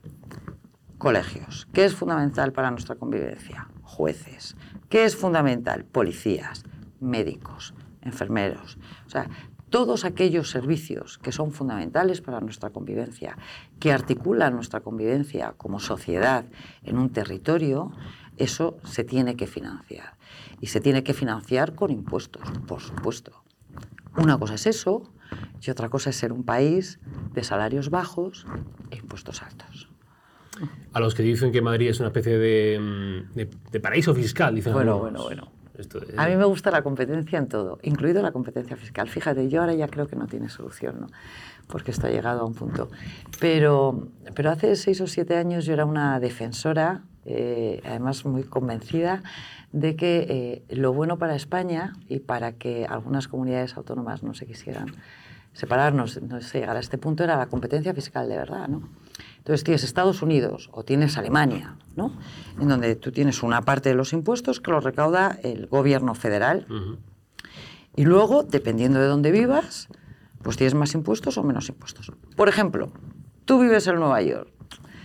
[0.98, 1.66] Colegios.
[1.72, 3.68] ¿Qué es fundamental para nuestra convivencia?
[3.82, 4.56] Jueces.
[4.88, 5.84] ¿Qué es fundamental?
[5.84, 6.64] Policías,
[7.00, 8.78] médicos, enfermeros.
[9.06, 9.28] O sea,
[9.76, 13.36] todos aquellos servicios que son fundamentales para nuestra convivencia,
[13.78, 16.46] que articulan nuestra convivencia como sociedad
[16.82, 17.92] en un territorio,
[18.38, 20.16] eso se tiene que financiar.
[20.62, 23.44] Y se tiene que financiar con impuestos, por supuesto.
[24.16, 25.12] Una cosa es eso
[25.60, 26.98] y otra cosa es ser un país
[27.34, 28.46] de salarios bajos
[28.90, 29.90] e impuestos altos.
[30.94, 34.98] A los que dicen que Madrid es una especie de, mm, paraíso fiscal, dicen Bueno,
[35.00, 35.55] bueno, bueno.
[36.16, 39.08] A mí me gusta la competencia en todo, incluido la competencia fiscal.
[39.08, 41.06] Fíjate, yo ahora ya creo que no tiene solución, ¿no?
[41.68, 42.88] porque esto ha llegado a un punto.
[43.40, 49.22] Pero, pero hace seis o siete años yo era una defensora, eh, además muy convencida,
[49.72, 50.26] de que
[50.68, 54.94] eh, lo bueno para España y para que algunas comunidades autónomas no se quisieran
[55.52, 58.88] separarnos, no sé, llegar a este punto era la competencia fiscal de verdad, ¿no?
[59.46, 62.10] Entonces tienes Estados Unidos o tienes Alemania, ¿no?
[62.60, 66.66] En donde tú tienes una parte de los impuestos que los recauda el gobierno federal.
[67.94, 69.86] Y luego, dependiendo de dónde vivas,
[70.42, 72.10] pues tienes más impuestos o menos impuestos.
[72.34, 72.90] Por ejemplo,
[73.44, 74.50] tú vives en Nueva York.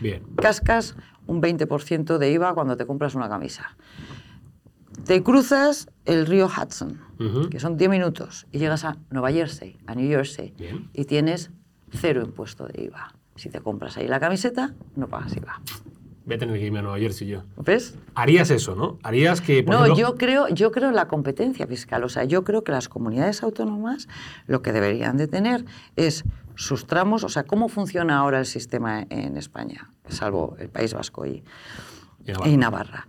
[0.01, 0.23] Bien.
[0.38, 0.95] Cascas
[1.27, 3.77] un 20% de IVA cuando te compras una camisa.
[5.06, 6.99] Te cruzas el río Hudson,
[7.51, 10.56] que son 10 minutos, y llegas a Nueva Jersey, a New Jersey,
[10.93, 11.51] y tienes
[11.91, 13.13] cero impuesto de IVA.
[13.36, 15.62] Si te compras ahí la camiseta, no pagas IVA.
[16.26, 17.44] Voy a tener que irme a Nueva Jersey yo.
[17.58, 17.98] ¿Ves?
[18.13, 19.00] Harías eso, ¿no?
[19.02, 19.63] Harías que.
[19.63, 22.04] no, yo, creo, yo creo en la competencia fiscal.
[22.04, 24.08] O sea, yo creo que las comunidades autónomas
[24.46, 25.65] lo que deberían de tener
[25.96, 26.24] es
[26.56, 27.24] sus tramos.
[27.24, 29.89] O sea, ¿cómo funciona ahora el sistema en España?
[30.10, 31.44] Salvo el País Vasco y,
[32.46, 33.08] y Navarra.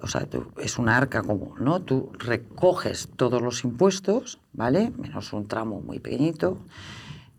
[0.00, 0.26] O sea,
[0.58, 1.80] es una arca común, ¿no?
[1.80, 4.90] Tú recoges todos los impuestos, ¿vale?
[4.98, 6.58] Menos un tramo muy pequeñito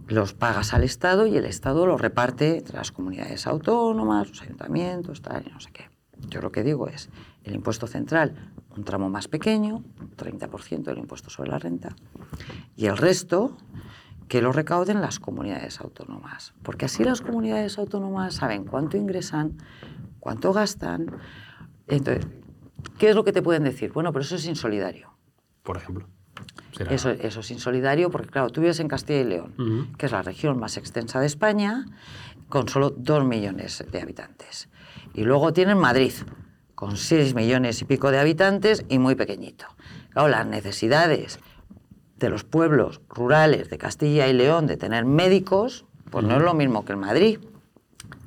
[0.07, 5.21] los pagas al Estado y el Estado los reparte entre las comunidades autónomas, los ayuntamientos,
[5.21, 5.89] tal, y no sé qué.
[6.29, 7.09] Yo lo que digo es,
[7.43, 9.83] el impuesto central, un tramo más pequeño,
[10.17, 11.95] 30% del impuesto sobre la renta,
[12.75, 13.57] y el resto
[14.27, 16.53] que lo recauden las comunidades autónomas.
[16.63, 19.57] Porque así las comunidades autónomas saben cuánto ingresan,
[20.19, 21.17] cuánto gastan.
[21.87, 22.25] Entonces,
[22.97, 23.91] ¿qué es lo que te pueden decir?
[23.91, 25.11] Bueno, pero eso es insolidario.
[25.61, 26.07] Por ejemplo.
[26.91, 30.21] Eso, eso, es insolidario porque, claro, tú vives en Castilla y León, que es la
[30.21, 31.85] región más extensa de España,
[32.49, 34.69] con solo dos millones de habitantes.
[35.13, 36.13] Y luego tienen Madrid,
[36.75, 39.65] con 6 millones y pico de habitantes y muy pequeñito.
[40.11, 41.39] Claro, las necesidades
[42.19, 46.53] de los pueblos rurales de Castilla y León de tener médicos, pues no es lo
[46.53, 47.39] mismo que en Madrid.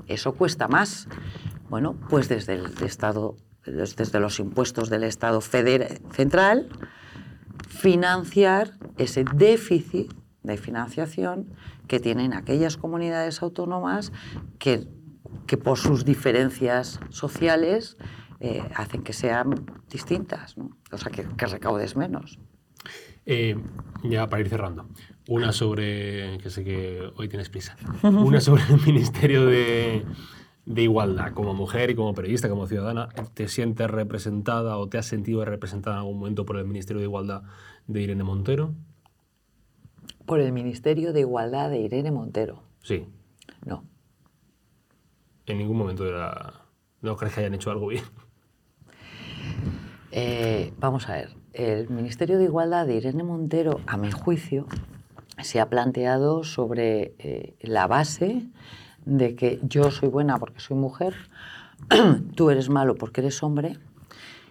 [0.07, 1.09] Eso cuesta más.
[1.69, 6.69] Bueno, pues desde el Estado, desde los impuestos del Estado feder- central,
[7.68, 11.54] financiar ese déficit de financiación
[11.87, 14.12] que tienen aquellas comunidades autónomas
[14.59, 14.88] que,
[15.46, 17.96] que por sus diferencias sociales
[18.40, 20.70] eh, hacen que sean distintas, ¿no?
[20.90, 22.38] o sea, que, que recaudes menos.
[23.26, 23.57] Eh,
[24.04, 24.88] ya para ir cerrando.
[25.28, 27.76] Una sobre, que sé que hoy tienes prisa.
[28.02, 30.04] Una sobre el Ministerio de,
[30.68, 31.33] de Igualdad.
[31.33, 35.96] Como mujer y como periodista, como ciudadana, ¿te sientes representada o te has sentido representada
[35.96, 37.42] en algún momento por el Ministerio de Igualdad
[37.87, 38.74] de Irene Montero?
[40.26, 42.62] Por el Ministerio de Igualdad de Irene Montero.
[42.83, 43.07] Sí.
[43.64, 43.85] No.
[45.46, 46.66] En ningún momento de la...
[47.00, 48.04] ¿No crees que hayan hecho algo bien?
[50.11, 54.66] Eh, vamos a ver, el Ministerio de Igualdad de Irene Montero, a mi juicio,
[55.40, 58.42] se ha planteado sobre eh, la base
[59.09, 61.14] de que yo soy buena porque soy mujer,
[62.37, 63.79] tú eres malo porque eres hombre.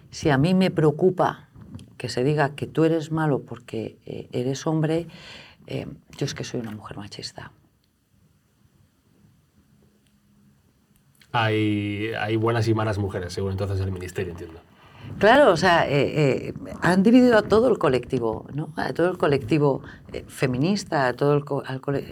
[0.09, 1.49] Si a mí me preocupa
[1.97, 5.07] que se diga que tú eres malo porque eh, eres hombre,
[5.67, 7.51] eh, yo es que soy una mujer machista.
[11.31, 14.59] Hay, hay buenas y malas mujeres, según entonces el Ministerio, entiendo.
[15.19, 18.71] Claro, o sea, eh, eh, han dividido a todo el colectivo, ¿no?
[18.75, 19.81] A todo el colectivo
[20.13, 22.05] eh, feminista, a todo el co- al cole-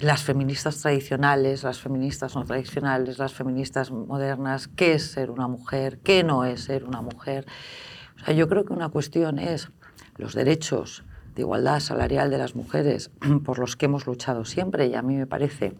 [0.00, 5.98] las feministas tradicionales, las feministas no tradicionales, las feministas modernas, qué es ser una mujer,
[6.02, 7.46] qué no es ser una mujer.
[8.20, 9.70] O sea, yo creo que una cuestión es
[10.16, 13.10] los derechos de igualdad salarial de las mujeres
[13.44, 15.74] por los que hemos luchado siempre y a mí me parece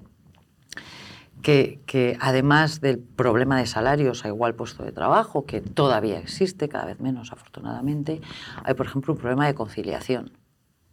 [1.42, 6.68] que, que además del problema de salarios a igual puesto de trabajo, que todavía existe,
[6.68, 8.20] cada vez menos afortunadamente,
[8.64, 10.31] hay, por ejemplo, un problema de conciliación,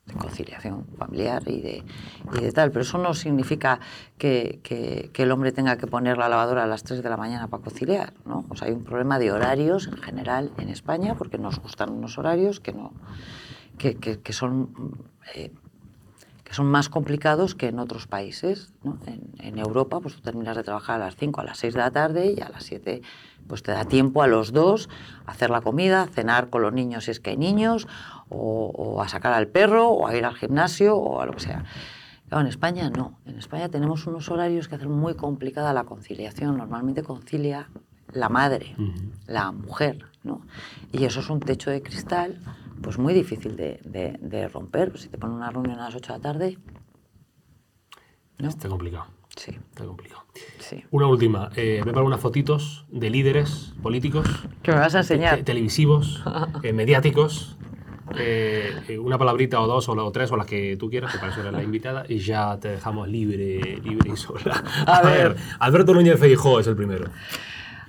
[0.07, 1.83] de conciliación familiar y de,
[2.35, 2.71] y de tal.
[2.71, 3.79] Pero eso no significa
[4.17, 7.17] que, que- que el hombre tenga que poner la lavadora a las 3 de la
[7.17, 8.13] mañana para conciliar.
[8.25, 8.43] ¿no?
[8.49, 12.17] O sea, hay un problema de horarios en general en España, porque nos gustan unos
[12.17, 12.91] horarios que, no,
[13.77, 14.71] que, que- son...
[15.35, 15.51] eh,
[16.49, 18.73] que son más complicados que en otros países.
[18.83, 18.97] ¿no?
[19.05, 21.79] En, en Europa, pues tú terminas de trabajar a las 5, a las 6 de
[21.79, 23.03] la tarde y a las 7
[23.47, 24.89] pues te da tiempo a los dos
[25.27, 27.87] a hacer la comida, a cenar con los niños si es que hay niños,
[28.29, 31.41] o, o a sacar al perro, o a ir al gimnasio, o a lo que
[31.41, 31.65] sea.
[32.29, 33.19] Claro, en España no.
[33.25, 36.57] En España tenemos unos horarios que hacen muy complicada la conciliación.
[36.57, 37.69] Normalmente concilia
[38.11, 38.75] la madre,
[39.27, 40.41] la mujer, ¿no?
[40.91, 42.39] Y eso es un techo de cristal,
[42.81, 44.97] pues muy difícil de, de- de romper.
[44.97, 46.57] Si te ponen una reunión a las 8 de la tarde,
[48.37, 48.49] ¿no?
[48.49, 49.05] Está complicado.
[49.35, 50.23] Sí, Está complicado.
[50.59, 50.83] sí.
[50.91, 51.49] Una última.
[51.55, 54.27] Eh, preparo unas fotitos de líderes políticos,
[54.63, 55.43] ¿Qué me vas a te- enseñar?
[55.43, 56.23] televisivos,
[56.63, 57.55] eh, mediáticos.
[58.17, 61.19] eh, eh, una palabrita o dos o, o tres o las que tú quieras, que
[61.19, 64.63] para eso eres la invitada, y ya te dejamos libre, libre y sola.
[64.87, 65.35] A ver.
[65.59, 67.05] Alberto Núñez Feijóo es el primero.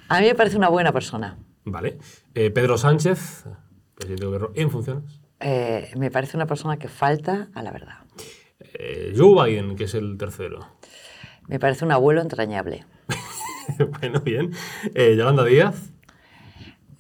[0.09, 1.39] A mí me parece una buena persona.
[1.65, 1.99] Vale.
[2.35, 3.45] Eh, Pedro Sánchez,
[4.01, 5.21] presidente de gobierno en funciones.
[5.41, 7.99] Eh, me parece una persona que falta a la verdad.
[8.75, 10.61] Eh, Joe Biden, que es el tercero.
[11.47, 12.85] Me parece un abuelo entrañable.
[14.01, 14.53] bueno, bien.
[14.95, 15.93] Eh, Yolanda Díaz.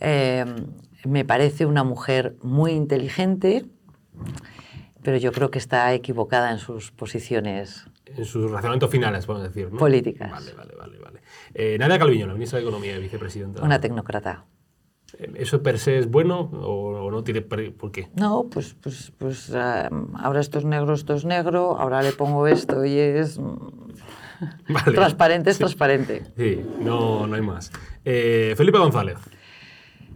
[0.01, 0.45] Eh,
[1.05, 3.67] me parece una mujer muy inteligente,
[5.03, 7.87] pero yo creo que está equivocada en sus posiciones.
[8.07, 9.73] En sus razonamientos finales, podemos decir.
[9.73, 9.79] ¿no?
[9.79, 10.31] Políticas.
[10.31, 10.99] Vale, vale, vale.
[10.99, 11.21] vale.
[11.55, 13.63] Eh, Nadia Calviño, la ministra de Economía y vicepresidenta.
[13.63, 14.45] Una tecnócrata.
[15.35, 18.09] ¿Eso per se es bueno o, o no tiene por qué?
[18.15, 22.47] No, pues, pues, pues ah, ahora esto es negro, esto es negro, ahora le pongo
[22.47, 23.57] esto y es mm,
[24.69, 24.93] Vale.
[24.95, 26.23] transparente, es transparente.
[26.37, 27.71] Sí, no, no hay más.
[28.05, 29.19] Eh, Felipe González,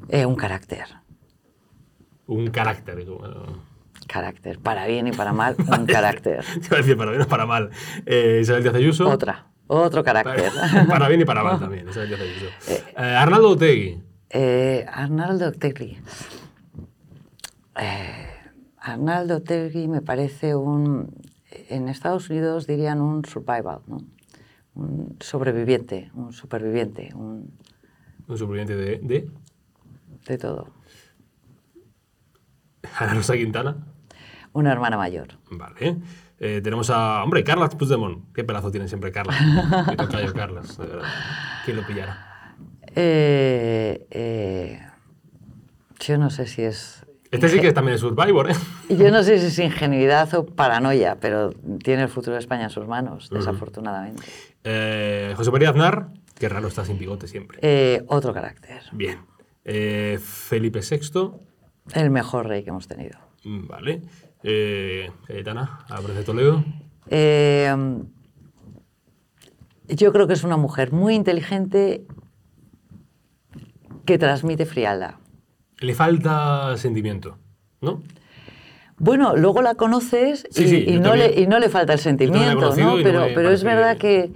[0.09, 0.85] Eh, un carácter,
[2.27, 3.05] un carácter.
[4.07, 6.45] carácter, para bien y para mal, un carácter.
[6.45, 7.71] Te iba a decir para bien o para mal.
[8.07, 9.09] Eh, Isabel Díaz Ayuso.
[9.09, 10.51] Otra, otro carácter.
[10.89, 11.89] para bien y para mal también.
[11.89, 12.47] Isabel Díaz Ayuso.
[12.97, 14.01] Eh, Arnaldo Otegui.
[14.37, 15.97] Eh, Arnaldo Tegui.
[17.77, 18.29] Eh,
[18.79, 21.09] Arnaldo Tegui me parece un,
[21.69, 23.99] en Estados Unidos dirían un survival, ¿no?
[24.75, 27.57] un sobreviviente, un superviviente, un,
[28.27, 29.31] Un superviviente de, de
[30.27, 30.67] de todo.
[32.99, 33.77] Ana Rosa Quintana.
[34.53, 35.29] Una hermana mayor.
[35.51, 35.99] Vale.
[36.41, 38.33] Eh, tenemos a, hombre, Carlas Puigdemont.
[38.33, 39.39] Qué pelazo tiene siempre Carlas.
[40.77, 41.05] De verdad.
[41.65, 42.24] ¿Quién lo pillara?
[42.95, 44.81] Eh, eh,
[46.01, 47.05] yo no sé si es...
[47.31, 48.55] Este sí que también es Survivor, ¿eh?
[48.91, 51.51] Yo no sé si es ingenuidad o paranoia, pero
[51.83, 54.23] tiene el futuro de España en sus manos, desafortunadamente.
[54.63, 58.05] Eh, José María Aznar, Qué raro está sin bigote siempre.
[58.07, 58.83] Otro carácter.
[58.93, 59.19] Bien.
[60.21, 61.31] Felipe VI.
[61.93, 63.19] El mejor rey que hemos tenido.
[63.45, 64.03] Mm, Vale.
[64.43, 66.65] Eh, Cayetana, Álvarez de Toledo.
[67.09, 67.75] Eh,
[69.89, 72.07] yo creo que es una mujer muy inteligente
[74.05, 75.15] que transmite frialdad.
[75.81, 77.39] Le falta sentimiento,
[77.81, 78.03] ¿no?
[78.97, 82.95] Bueno, luego la conoces y, Sí, no le, y no le falta el sentimiento, ¿no?
[83.03, 84.31] Pero, es verdad que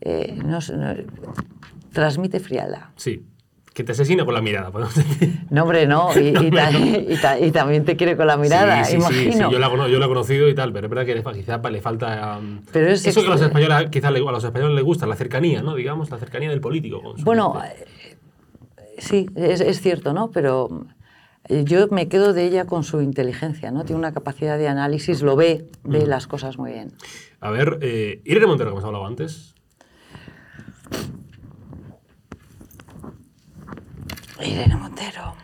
[0.00, 0.58] eh, no
[1.92, 2.84] transmite frialdad.
[2.96, 3.26] Sí.
[3.74, 5.40] Que te asesina con la mirada, podemos decir.
[5.48, 6.08] No, hombre, no.
[6.18, 9.22] Y, y ta- y ta- y también te quiere con la mirada, sí, sí, sí,
[9.22, 9.46] imagino.
[9.48, 11.22] sí, yo, la, cono- yo la he conocido y tal, pero es verdad que le,
[11.22, 12.38] fa- quizá le falta...
[12.38, 15.06] um, Pero es eso que a los españoles, quizá le- a los españoles les gusta,
[15.06, 15.74] la cercanía, ¿no?
[15.74, 17.00] Digamos, la cercanía del político.
[17.02, 17.86] con su Bueno, gente.
[19.02, 20.30] Sí, es, es cierto, ¿no?
[20.30, 20.86] Pero
[21.48, 23.84] eh, yo me quedo de ella con su inteligencia, ¿no?
[23.84, 25.90] Tiene una capacidad de análisis, lo ve, Mm.
[25.90, 26.92] ve las cosas muy bien.
[27.40, 29.54] A ver, eh, Irene Montero, que hemos hablado antes.
[34.40, 35.34] Irene Montero.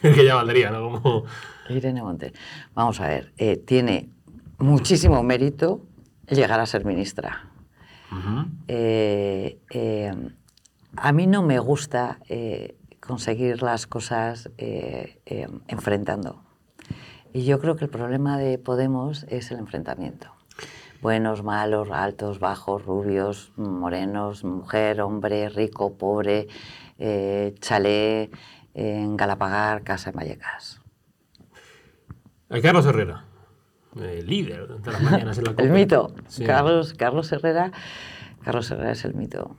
[0.02, 1.00] que ya valdría, ¿no?
[1.00, 1.24] Como...
[1.68, 2.34] Irene Montero.
[2.74, 4.10] Vamos a ver, eh, tiene
[4.58, 5.86] muchísimo mérito
[6.28, 7.46] llegar a ser ministra.
[8.66, 10.12] Eh, eh,
[10.96, 16.42] a mí no me gusta eh, conseguir las cosas eh, eh, enfrentando.
[17.32, 20.32] Y yo creo que el problema de Podemos es el enfrentamiento.
[21.00, 26.48] Buenos, malos, altos, bajos, rubios, morenos, mujer, hombre, rico, pobre,
[26.98, 28.30] eh, chalet,
[28.74, 30.80] en Galapagar, casa en Vallecas.
[32.62, 33.24] Carlos Herrera,
[33.94, 36.12] líder de las mañanas en la El mito.
[36.26, 36.44] Sí.
[36.44, 37.72] Carlos, Carlos Herrera.
[38.42, 39.56] Carlos Herrera es el mito.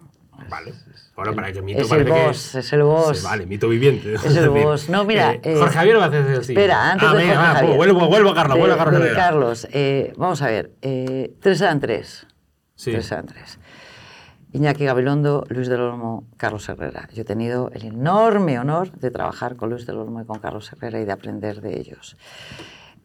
[0.52, 0.74] Vale.
[1.16, 3.18] Bueno, para que mito Es el boss, es el boss.
[3.20, 4.14] Sí, vale, mito viviente.
[4.14, 4.90] Es el boss.
[4.90, 6.52] No, mira, Eh, eh, Jorge Javier va a hacer así.
[6.54, 7.76] Espera, antes ah, de Jorge Javier.
[7.78, 9.24] vuelvo, vuelvo a Carlos, De- vuelvo a Carlos de Herrera.
[9.24, 12.28] Carlos, eh, vamos a ver, eh, tres eran tres.
[12.76, 12.92] Sí.
[12.92, 13.60] Tres eran tres.
[14.54, 17.08] Iñaki Gabilondo, Luis del Olmo, Carlos Herrera.
[17.14, 20.72] Yo he tenido el enorme honor de trabajar con Luis del Olmo y con Carlos
[20.74, 22.18] Herrera y de aprender de ellos.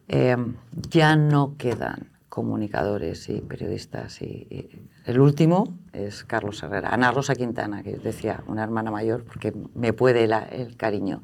[0.09, 0.35] Eh,
[0.89, 4.21] ya no quedan comunicadores y periodistas.
[4.21, 4.69] Y,
[5.05, 6.89] el último es Carlos Herrera.
[6.93, 11.21] Ana Rosa Quintana, que decía, una hermana mayor, porque me puede la- el cariño.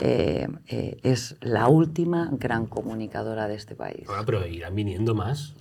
[0.00, 4.06] Eh, eh, es la última gran comunicadora de este país.
[4.06, 5.54] Bueno, pero irán viniendo más.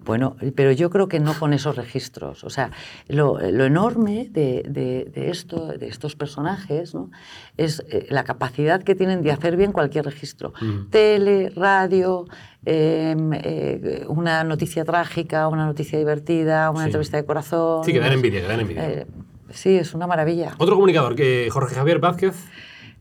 [0.00, 2.44] Bueno, pero yo creo que no con esos registros.
[2.44, 2.70] O sea,
[3.08, 7.10] lo, lo enorme de, de- de esto, de estos personajes ¿no?
[7.56, 10.52] es eh, la capacidad que tienen de hacer bien cualquier registro.
[10.60, 10.90] Mm.
[10.90, 12.26] Tele, radio,
[12.64, 16.86] em, eh, una noticia trágica, una noticia divertida, una Sí.
[16.86, 17.84] entrevista de corazón.
[17.84, 18.88] Sí, que dan envidia, que dan envidia.
[18.88, 19.06] Eh,
[19.50, 20.54] sí, es una maravilla.
[20.58, 22.34] Otro comunicador, que Jorge Javier Vázquez,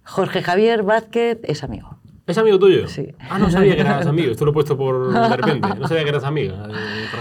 [0.03, 1.96] Jorge Javier Vázquez es amigo.
[2.27, 2.87] ¿Es amigo tuyo?
[2.87, 3.07] Sí.
[3.19, 4.31] Ah, no sabía que eras amigo.
[4.31, 5.67] Esto lo he puesto por de repente.
[5.79, 6.73] No sabía que eras amiga de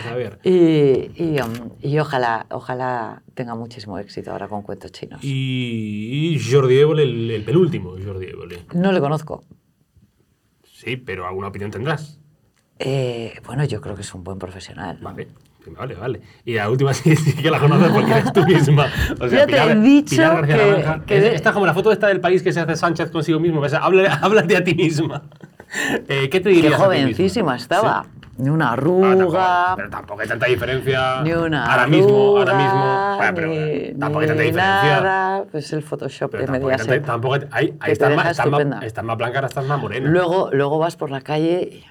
[0.03, 0.39] Javier.
[0.45, 5.21] Y, y, um, y ojalá, ojalá tenga muchísimo éxito ahora con cuentos chinos.
[5.23, 8.65] Y Jordi Évole, el, el penúltimo Jordi Évole.
[8.75, 9.43] No le conozco.
[10.65, 12.21] Sí, pero alguna opinión tendrás.
[12.79, 14.99] Eh, bueno, yo creo que es un buen profesional.
[15.01, 15.29] Vale,
[15.71, 16.21] vale, vale.
[16.45, 18.87] Y la última sí, sí que la conoces porque eres tú misma.
[19.21, 21.05] O Ya te he dicho Pilar que- Naranja.
[21.07, 23.41] que de- Esta es como la foto esta del país que se hace Sánchez consigo
[23.41, 23.61] mismo.
[23.61, 23.75] ¿ves?
[23.75, 25.23] Habla- Háblate a ti misma.
[26.09, 28.05] Eh, ¿Qué te Qué dirías a ti jovencísima estaba.
[28.05, 28.11] Sí.
[28.39, 31.23] Ni una Ah, tampoco- arruga, pero tampoco hay tanta diferencia.
[31.23, 33.17] ni una ahora mismo, ahora arruga, mismo.
[33.17, 35.01] Bueno, pero, ni, tampoco hay tanta diferencia.
[35.01, 35.45] nada.
[35.51, 38.15] Pues el Photoshop Pero de tampoco hay tampoco hay, hay- más, estás,
[38.51, 40.11] más, estás más blanca, ahora estás más morena.
[40.11, 41.85] Luego, luego vas por la calle y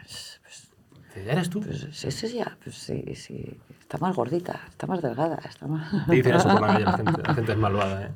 [1.15, 1.61] ¿Eres tú?
[1.61, 5.89] pues, ese ya, pues sí, sí, está más gordita, está más delgada, está más...
[6.07, 8.03] Te dicen eso por la calle, la gente, la gente es malvada.
[8.03, 8.11] ¿eh?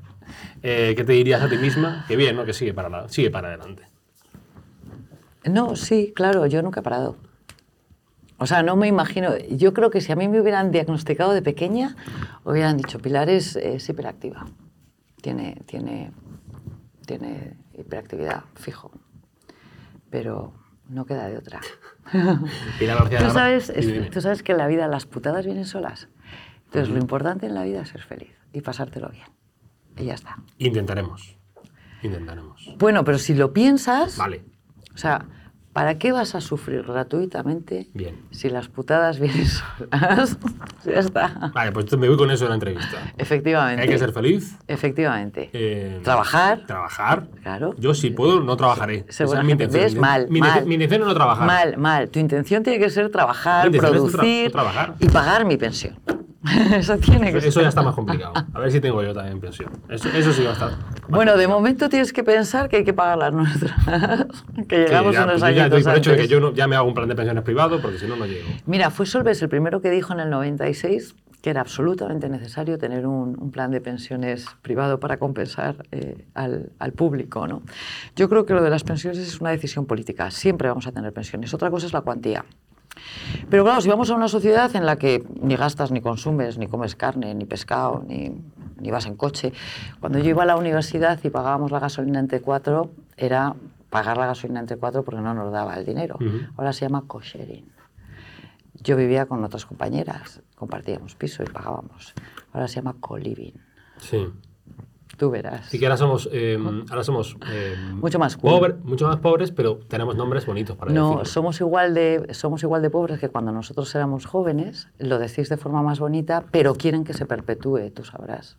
[0.64, 2.04] Eh, ¿Qué te dirías a ti misma?
[2.08, 2.43] Que bien, ¿no?
[2.45, 3.84] Que sigue para, la- sigue para adelante.
[5.45, 7.16] No, sí, claro, yo nunca he parado.
[8.38, 9.38] O sea, no me imagino.
[9.50, 11.95] Yo creo que si a mí me hubieran diagnosticado de pequeña,
[12.43, 14.45] hubieran dicho, Pilar es, es hiperactiva.
[15.22, 16.12] Tiene, tiene,
[17.06, 18.91] tiene hiperactividad, fijo.
[20.10, 20.54] Pero
[20.90, 21.62] no queda de otra.
[22.12, 26.08] Tú sabes, es- tú sabes que en la vida las putadas vienen solas.
[26.66, 29.26] Entonces, lo importante en la vida es ser feliz y pasártelo bien.
[29.98, 30.38] Y ya está.
[30.58, 31.38] Intentaremos.
[32.04, 32.76] Intentaremos.
[32.78, 34.44] Bueno, pero si lo piensas, Vale.
[34.94, 35.26] o sea,
[35.80, 38.13] ¿para qué vas a sufrir gratuitamente Bien.
[38.32, 40.38] si las putadas vienen solas?
[40.86, 41.51] ya está.
[41.53, 43.13] Vale, pues me voy con eso de la entrevista.
[43.17, 43.82] Efectivamente.
[43.84, 44.57] Hay que ser feliz.
[44.67, 45.49] Efectivamente.
[45.53, 46.65] eh, Trabajar.
[46.67, 47.27] Trabajar.
[47.43, 47.75] Claro.
[47.77, 49.05] Yo, si puedo, no trabajaré.
[49.07, 49.82] Esa es mi intención.
[49.84, 49.95] ¿Ves?
[49.95, 50.65] Mal, mi, mal.
[50.65, 51.47] mi intención es no trabajar.
[51.47, 52.09] Mal, mal.
[52.09, 54.95] Tu intención tiene que ser trabajar, tra- producir trabajar.
[54.99, 55.97] y pagar mi pensión.
[56.74, 57.64] Eso tiene que Eso ser.
[57.64, 58.34] ya está más complicado.
[58.54, 59.70] A ver si tengo yo también pensión.
[59.90, 60.72] Eso, eso sí va a estar.
[61.10, 63.74] Bueno, de momento tienes que pensar que hay que pagar las nuestras.
[64.68, 66.54] que Sí, llegamos ya, unos pues ya años doy por hecho de que yo no-
[66.54, 68.48] ya me hago un plan de pensiones privado porque si no, no llego.
[68.66, 73.08] Mira, fue Solves el primero que dijo en el 96 que era absolutamente necesario tener
[73.08, 77.48] un, un plan de pensiones privado para compensar eh, al, al, público.
[77.48, 77.62] ¿no?
[78.18, 80.32] Yo creo que lo de las pensiones es una decisión política.
[80.32, 81.54] Siempre vamos a tener pensiones.
[81.54, 82.44] Otra cosa es la cuantía.
[83.50, 86.68] Pero claro, si vamos a una sociedad en la que ni gastas, ni consumes, ni
[86.68, 88.32] comes carne, ni pescado, ni,
[88.80, 89.54] ni vas en coche.
[90.00, 93.56] Cuando yo iba a la universidad y pagábamos la gasolina entre cuatro, era
[93.89, 96.18] pagar la gasolina entre cuatro porque no nos daba el dinero.
[96.20, 96.50] Uh -huh.
[96.58, 97.66] Ahora se llama co-sharing.
[98.82, 102.14] Yo vivía con otras compañeras, compartíamos piso y pagábamos.
[102.54, 103.54] Ahora se llama co-living.
[103.97, 104.28] Sí.
[105.20, 105.65] Tú verás.
[105.70, 106.57] Sí que ahora somos, eh,
[106.89, 108.51] ahora somos eh, mucho más cool.
[108.51, 111.26] pobre, mucho más pobres, pero tenemos nombres bonitos para No, decirlo.
[111.26, 114.88] somos igual de somos igual de pobres que cuando nosotros éramos jóvenes.
[114.97, 118.55] Lo decís de forma más bonita, pero quieren que se perpetúe, tú sabrás.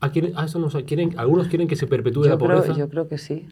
[0.00, 2.76] ¿A quién, a eso no quieren, algunos quieren que se perpetúe yo la creo, pobreza.
[2.76, 3.48] Yo creo que sí.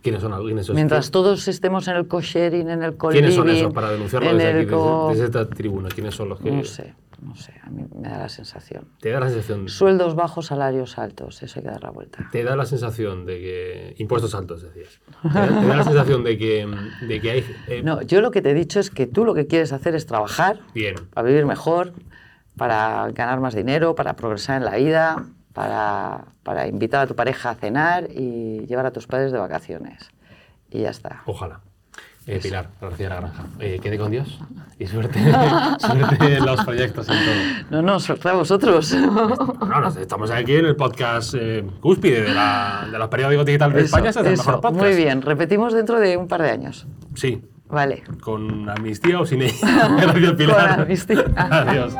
[0.00, 0.32] ¿Quiénes son?
[0.46, 0.74] ¿Quiénes son?
[0.76, 4.38] Mientras todos estemos en el co-sharing, en el co ¿Quiénes son esos para denunciarlo en
[4.38, 5.88] desde, aquí, desde, co- desde esta tribuna?
[5.90, 6.50] ¿Quiénes son los que...?
[6.50, 8.88] No sé, no sé, a mí me da la sensación.
[9.00, 9.68] Te da la sensación...
[9.68, 12.28] Sueldos bajos, salarios altos, eso hay que dar la vuelta.
[12.32, 13.94] Te da la sensación de que...
[13.98, 15.00] Impuestos altos, decías.
[15.22, 16.68] Te da, te da la sensación de que,
[17.06, 17.44] de que hay...
[17.68, 19.94] eh, No, yo lo que te he dicho es que tú lo que quieres hacer
[19.94, 20.96] es trabajar Bien.
[21.14, 21.92] para vivir mejor,
[22.56, 27.50] para ganar más dinero, para progresar en la vida, para, para invitar a tu pareja
[27.50, 30.10] a cenar y llevar a tus padres de vacaciones.
[30.70, 31.22] Y ya está.
[31.26, 31.60] Ojalá.
[32.26, 33.42] Eh, Pilar, García de la Granja.
[33.58, 34.38] Eh, quede con Dios
[34.78, 35.18] y suerte,
[35.78, 37.66] suerte en los proyectos y todo.
[37.70, 38.94] No, no, suerte a vosotros.
[39.58, 43.74] Bueno, nos- estamos aquí en el podcast eh, cúspide de la, de los periódicos digitales
[43.76, 44.10] de España.
[44.10, 44.84] Este es el eso, mejor podcast.
[44.86, 45.20] muy bien.
[45.22, 46.86] Repetimos dentro de un par de años.
[47.16, 48.04] Sí, Vale.
[48.20, 49.88] con amnistía o sin ella.
[50.00, 50.70] Gracias, Pilar.
[50.76, 51.24] Con amnistía.
[51.36, 51.94] Adiós.